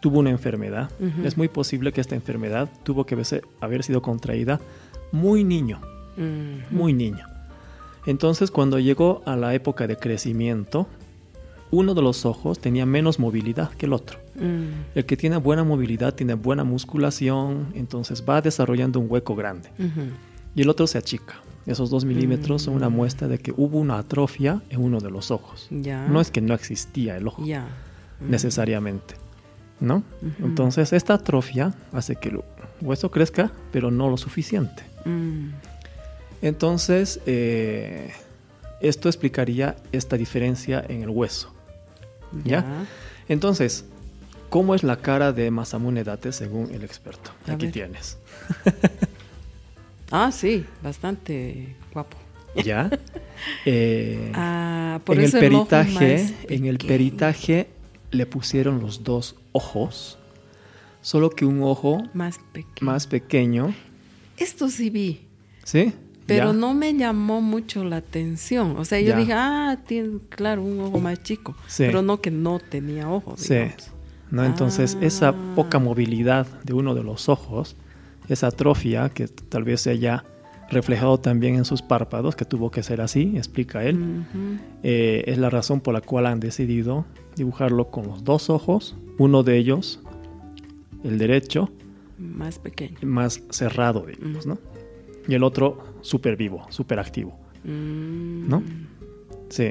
tuvo 0.00 0.18
una 0.20 0.30
enfermedad, 0.30 0.90
Ujú. 1.00 1.26
es 1.26 1.36
muy 1.36 1.48
posible 1.48 1.92
que 1.92 2.00
esta 2.00 2.14
enfermedad 2.14 2.68
tuvo 2.84 3.04
que 3.06 3.16
haber 3.60 3.82
sido 3.82 4.02
contraída 4.02 4.60
muy 5.12 5.44
niño 5.44 5.80
Mm. 6.16 6.74
muy 6.74 6.92
niño. 6.92 7.24
Entonces, 8.04 8.50
cuando 8.50 8.78
llegó 8.80 9.22
a 9.24 9.36
la 9.36 9.54
época 9.54 9.86
de 9.86 9.96
crecimiento, 9.96 10.88
uno 11.70 11.94
de 11.94 12.02
los 12.02 12.24
ojos 12.26 12.58
tenía 12.58 12.86
menos 12.86 13.18
movilidad 13.20 13.70
que 13.70 13.86
el 13.86 13.92
otro. 13.92 14.18
Mm. 14.34 14.96
El 14.96 15.04
que 15.04 15.16
tiene 15.16 15.36
buena 15.36 15.62
movilidad 15.62 16.14
tiene 16.14 16.34
buena 16.34 16.64
musculación, 16.64 17.68
entonces 17.74 18.24
va 18.28 18.40
desarrollando 18.40 18.98
un 18.98 19.06
hueco 19.08 19.36
grande. 19.36 19.68
Ujú. 19.78 20.08
Y 20.56 20.62
el 20.62 20.68
otro 20.70 20.86
se 20.88 20.98
achica. 20.98 21.36
Esos 21.68 21.90
dos 21.90 22.04
milímetros 22.04 22.62
son 22.62 22.74
una 22.74 22.88
Mm. 22.88 22.94
muestra 22.94 23.28
de 23.28 23.38
que 23.38 23.52
hubo 23.56 23.78
una 23.78 23.98
atrofia 23.98 24.62
en 24.70 24.80
uno 24.82 24.98
de 25.00 25.10
los 25.10 25.30
ojos. 25.30 25.68
Ya. 25.70 26.08
No 26.08 26.20
es 26.20 26.30
que 26.32 26.40
no 26.40 26.54
existía 26.54 27.16
el 27.16 27.28
ojo 27.28 27.44
Ya. 27.44 27.68
Mm. 28.20 28.30
necesariamente, 28.30 29.14
¿no? 29.78 30.02
Entonces, 30.42 30.92
esta 30.92 31.14
atrofia 31.14 31.74
hace 31.92 32.16
que 32.16 32.30
el 32.30 32.40
hueso 32.80 33.10
crezca, 33.10 33.52
pero 33.70 33.90
no 33.92 34.08
lo 34.08 34.16
suficiente. 34.16 34.82
Mm. 35.04 35.50
Entonces, 36.42 37.20
eh, 37.26 38.12
esto 38.80 39.08
explicaría 39.08 39.76
esta 39.92 40.16
diferencia 40.16 40.84
en 40.88 41.02
el 41.02 41.10
hueso. 41.10 41.52
¿Ya? 42.44 42.64
Entonces, 43.28 43.84
¿cómo 44.48 44.74
es 44.74 44.82
la 44.84 44.96
cara 44.96 45.32
de 45.32 45.50
Masamune 45.50 46.04
Date 46.04 46.32
según 46.32 46.70
el 46.72 46.82
experto? 46.84 47.30
A 47.46 47.52
Aquí 47.52 47.66
ver. 47.66 47.72
tienes. 47.72 48.18
Ah, 50.10 50.30
sí, 50.32 50.64
bastante 50.82 51.76
guapo. 51.92 52.16
¿Ya? 52.64 52.90
Eh, 53.64 54.32
Ah, 54.34 55.00
por 55.04 55.16
en 55.16 55.26
el 55.26 55.30
peritaje, 55.30 56.34
en 56.48 56.64
el 56.64 56.78
peritaje 56.78 57.68
le 58.10 58.26
pusieron 58.26 58.80
los 58.80 59.04
dos 59.04 59.36
ojos, 59.52 60.18
solo 61.02 61.30
que 61.30 61.44
un 61.44 61.62
ojo 61.62 62.02
Más 62.14 62.40
pequeño. 62.52 62.74
más 62.90 63.06
pequeño, 63.06 63.72
Esto 64.36 64.68
sí 64.68 64.90
vi, 64.90 65.20
¿sí? 65.62 65.92
pero 66.26 66.46
¿Ya? 66.46 66.52
no 66.52 66.74
me 66.74 66.94
llamó 66.94 67.40
mucho 67.40 67.84
la 67.84 67.98
atención. 67.98 68.76
O 68.76 68.84
sea, 68.84 68.98
yo 69.00 69.10
Ya. 69.10 69.16
dije, 69.18 69.32
ah, 69.34 69.78
tiene, 69.86 70.18
claro, 70.28 70.62
un 70.62 70.80
ojo 70.80 70.98
más 70.98 71.22
chico. 71.22 71.54
Sí. 71.68 71.84
Pero 71.86 72.02
no 72.02 72.20
que 72.20 72.32
no 72.32 72.58
tenía 72.58 73.08
ojos, 73.08 73.38
Sí. 73.40 73.54
¿no? 74.32 74.44
Entonces, 74.44 74.98
esa 75.00 75.28
Ah. 75.28 75.34
poca 75.54 75.78
movilidad 75.78 76.46
de 76.64 76.72
uno 76.72 76.94
de 76.96 77.04
los 77.04 77.28
ojos, 77.28 77.76
esa 78.28 78.48
atrofia 78.48 79.08
que 79.10 79.26
tal 79.28 79.64
vez 79.64 79.80
se 79.82 79.90
haya 79.90 80.24
reflejado 80.70 81.18
también 81.18 81.54
en 81.56 81.64
sus 81.64 81.80
párpados, 81.80 82.36
que 82.36 82.44
tuvo 82.44 82.70
que 82.70 82.82
ser 82.82 83.00
así, 83.00 83.32
explica 83.36 83.84
él, 83.84 84.26
eh, 84.82 85.24
es 85.26 85.38
la 85.38 85.48
razón 85.48 85.80
por 85.80 85.94
la 85.94 86.00
cual 86.02 86.26
han 86.26 86.40
decidido 86.40 87.06
dibujarlo 87.36 87.90
con 87.90 88.06
los 88.06 88.22
dos 88.24 88.50
ojos, 88.50 88.94
uno 89.18 89.42
de 89.42 89.56
ellos, 89.56 90.00
el 91.04 91.16
derecho, 91.18 91.70
Más 92.18 92.58
pequeño. 92.58 92.96
más 93.02 93.42
cerrado, 93.50 94.04
digamos, 94.06 94.44
¿no? 94.46 94.58
Y 95.26 95.34
el 95.34 95.42
otro 95.42 95.78
súper 96.02 96.36
vivo, 96.36 96.66
súper 96.70 96.98
activo, 96.98 97.38
Mm. 97.64 98.48
¿no? 98.48 98.62
Sí. 99.48 99.70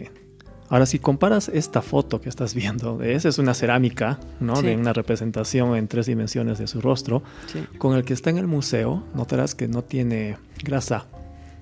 Ahora, 0.69 0.85
si 0.85 0.99
comparas 0.99 1.47
esta 1.49 1.81
foto 1.81 2.19
que 2.19 2.27
estás 2.29 2.53
viendo, 2.53 3.01
esa 3.01 3.29
es 3.29 3.37
una 3.39 3.53
cerámica, 3.53 4.19
¿no? 4.41 4.57
Sí. 4.57 4.65
De 4.67 4.75
una 4.75 4.91
representación 4.91 5.75
en 5.77 5.87
tres 5.87 6.07
dimensiones 6.07 6.57
de 6.59 6.67
su 6.67 6.81
rostro, 6.81 7.23
Sí. 7.51 7.63
con 7.77 7.95
el 7.95 8.03
que 8.03 8.13
está 8.13 8.29
en 8.31 8.37
el 8.37 8.47
museo, 8.47 9.03
notarás 9.15 9.55
que 9.55 9.67
no 9.69 9.83
tiene 9.83 10.37
grasa 10.63 11.05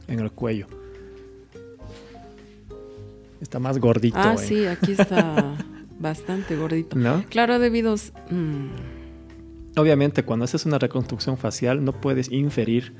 en 0.08 0.20
el 0.20 0.32
cuello. 0.32 0.68
Está 3.42 3.60
más 3.60 3.78
gordito. 3.78 4.18
Ah, 4.20 4.34
¿eh? 4.36 4.38
sí, 4.38 4.66
aquí 4.66 4.94
está 4.94 5.56
bastante 6.00 6.56
gordito. 6.56 6.96
¿No? 6.98 7.24
Claro, 7.30 7.60
debido... 7.60 7.94
a- 7.94 8.34
mm, 8.34 8.70
Obviamente, 9.78 10.24
cuando 10.24 10.46
haces 10.46 10.66
una 10.66 10.80
reconstrucción 10.80 11.38
facial, 11.38 11.84
no 11.84 11.92
puedes 12.00 12.32
inferir 12.32 12.94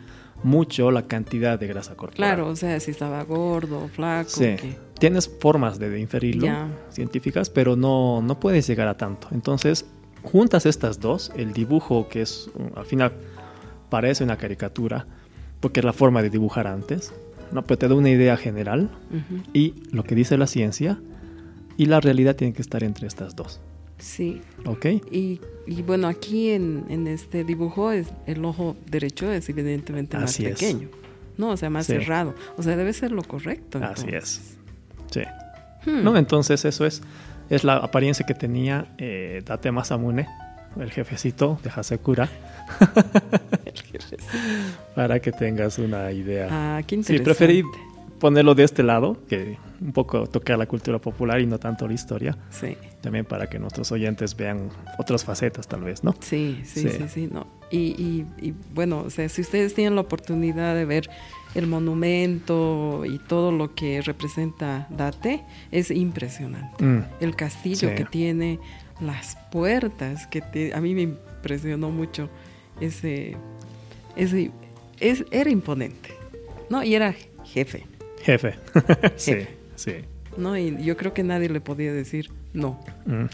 mucho 0.46 0.92
la 0.92 1.08
cantidad 1.08 1.60
de 1.60 1.68
grasa 1.68 1.96
corporal. 1.96 2.16
claro, 2.16 2.48
o 2.50 2.56
sea, 2.56 2.80
si 2.80 2.92
estaba 2.92 3.24
gordo, 3.24 3.88
flaco. 3.90 4.30
Sí. 4.30 4.56
que- 4.56 4.86
Tienes 5.00 5.28
formas 5.28 5.78
de, 5.78 6.00
inferirlo, 6.00 6.48
científicas, 6.90 7.50
pero 7.50 7.76
no, 7.76 8.22
no 8.22 8.40
puedes 8.40 8.66
llegar 8.66 8.88
a 8.88 8.96
tanto. 8.96 9.28
Entonces, 9.32 9.86
juntas 10.24 10.66
estas 10.66 11.02
dos, 11.02 11.34
el 11.36 11.52
dibujo 11.52 12.08
que 12.08 12.22
es, 12.22 12.50
al 12.76 12.86
final, 12.86 13.12
parece 13.90 14.24
una 14.24 14.38
caricatura, 14.38 15.06
porque 15.60 15.82
es 15.82 15.86
la 15.86 15.92
forma 15.92 16.22
de 16.22 16.30
dibujar 16.30 16.66
antes, 16.68 17.14
¿no? 17.52 17.64
pero 17.64 17.78
te 17.78 17.88
da 17.90 17.96
una 17.96 18.10
idea 18.10 18.38
general 18.38 18.90
y 19.54 19.74
lo 19.92 20.04
que 20.04 20.16
dice 20.16 20.38
la 20.38 20.48
ciencia 20.48 20.98
y 21.76 21.88
la 21.88 22.00
realidad 22.00 22.36
tienen 22.38 22.54
que 22.54 22.62
estar 22.62 22.84
entre 22.84 23.08
estas 23.08 23.36
dos. 23.36 23.60
Sí. 23.98 24.42
¿Ok? 24.66 24.86
Y, 25.12 25.40
y 25.68 25.82
bueno, 25.82 26.08
aquí 26.08 26.50
en, 26.52 26.86
en 26.90 27.08
este 27.08 27.44
dibujo 27.44 27.92
es, 27.92 28.08
el 28.28 28.44
ojo 28.46 28.76
derecho 28.90 29.32
es 29.32 29.48
evidentemente 29.50 30.18
más 30.18 30.32
Así 30.32 30.46
es. 30.46 30.54
pequeño. 30.60 30.90
No, 31.38 31.50
o 31.52 31.58
sea, 31.58 31.70
más 31.70 31.86
Sí. 31.86 31.94
cerrado. 31.94 32.36
O 32.58 32.64
sea, 32.64 32.76
debe 32.78 32.94
ser 32.94 33.12
lo 33.12 33.22
correcto. 33.24 33.80
Así 33.84 34.08
es. 34.10 34.58
Sí. 35.12 35.22
Hmm. 35.86 36.04
¿No? 36.04 36.18
Entonces 36.18 36.64
eso 36.66 36.86
es, 36.86 37.02
es 37.50 37.64
la 37.64 37.76
apariencia 37.78 38.26
que 38.26 38.34
tenía 38.34 38.94
eh, 38.98 39.42
Date 39.46 39.72
Masamune, 39.72 40.28
el 40.80 40.92
jefecito 40.92 41.60
de 41.64 41.70
Hasekura, 41.70 42.30
El 43.66 43.82
jefe, 43.82 44.18
sí. 44.20 44.38
para 44.96 45.20
que 45.20 45.32
tengas 45.32 45.78
una 45.78 46.12
idea. 46.12 46.48
Ah, 46.50 46.82
qué 46.86 46.96
sí, 46.96 47.00
interesante. 47.00 47.24
preferí 47.24 47.64
ponerlo 48.20 48.56
de 48.56 48.64
este 48.64 48.82
lado, 48.84 49.18
que 49.28 49.58
un 49.82 49.92
poco 49.92 50.26
tocar 50.28 50.58
la 50.58 50.66
cultura 50.66 51.00
popular 51.00 51.42
y 51.42 51.46
no 51.46 51.60
tanto 51.60 51.88
la 51.88 51.94
historia, 51.94 52.38
Sí. 52.50 52.78
también 53.02 53.26
para 53.26 53.48
que 53.50 53.60
nuestros 53.60 53.92
oyentes 53.92 54.36
vean 54.36 54.70
otras 54.98 55.24
facetas 55.26 55.68
tal 55.68 55.82
vez, 55.84 56.04
¿no? 56.04 56.16
Sí, 56.22 56.62
sí, 56.64 56.82
Sí. 56.82 56.90
sí, 56.92 57.04
sí, 57.10 57.30
no. 57.32 57.46
Y, 57.72 57.78
y, 58.02 58.26
y, 58.42 58.54
bueno, 58.74 59.00
o 59.06 59.10
sea, 59.10 59.28
si 59.28 59.42
ustedes 59.42 59.74
tienen 59.74 59.96
la 59.96 60.02
oportunidad 60.02 60.76
de 60.76 60.86
ver 60.86 61.10
el 61.56 61.68
monumento 61.68 63.04
y 63.06 63.18
todo 63.20 63.52
lo 63.52 63.76
que 63.76 64.02
representa 64.02 64.88
Date, 64.90 65.44
es 65.72 65.92
impresionante. 65.92 66.84
Mm, 66.84 67.04
El 67.20 67.36
castillo 67.36 67.90
Sí. 67.90 67.96
que 67.96 68.06
tiene, 68.06 68.60
las 69.02 69.38
puertas 69.52 70.26
que 70.28 70.42
te- 70.42 70.74
a 70.74 70.80
mí 70.82 70.96
me 70.96 71.02
impresionó 71.02 71.90
mucho 71.92 72.30
ese, 72.80 73.36
ese 74.16 74.52
es, 75.00 75.26
era 75.32 75.50
imponente, 75.50 76.12
¿no? 76.70 76.82
Y 76.84 76.96
era 76.96 77.14
jefe, 77.44 77.86
jefe. 78.26 78.56
sí, 79.16 79.32
Jefe. 79.32 79.48
sí. 79.76 79.94
¿no? 80.38 80.58
Y 80.58 80.84
yo 80.84 80.98
creo 80.98 81.14
que 81.14 81.24
nadie 81.24 81.50
le 81.50 81.62
podía 81.62 81.94
decir 81.94 82.30
no. 82.54 82.80
Mm. 83.06 83.26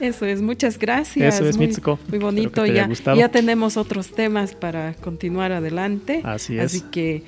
Eso 0.00 0.26
es, 0.26 0.40
muchas 0.42 0.78
gracias. 0.78 1.34
Eso 1.36 1.48
es, 1.48 1.56
muy, 1.56 1.66
Mitsuko. 1.68 1.98
Muy 2.08 2.18
bonito. 2.18 2.64
ya 2.66 3.28
tenemos 3.28 3.76
otros 3.76 4.12
temas 4.12 4.54
para 4.54 4.94
continuar 4.94 5.52
adelante. 5.52 6.22
Así 6.24 6.58
es. 6.58 6.64
Así 6.66 6.80
que, 6.80 7.24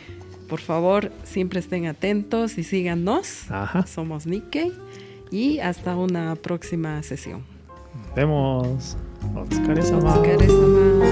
por 0.48 0.60
favor, 0.60 1.10
siempre 1.24 1.60
estén 1.60 1.86
atentos 1.86 2.58
y 2.58 2.64
síganos. 2.64 3.50
Ajá. 3.50 3.86
Somos 3.86 4.26
Nikkei. 4.26 4.72
Y 5.30 5.58
hasta 5.58 5.96
una 5.96 6.36
próxima 6.36 7.02
sesión. 7.02 7.42
Nos 8.06 8.14
vemos. 8.14 8.96
Otsukaresama. 9.34 10.14
Otsukaresama. 10.14 11.04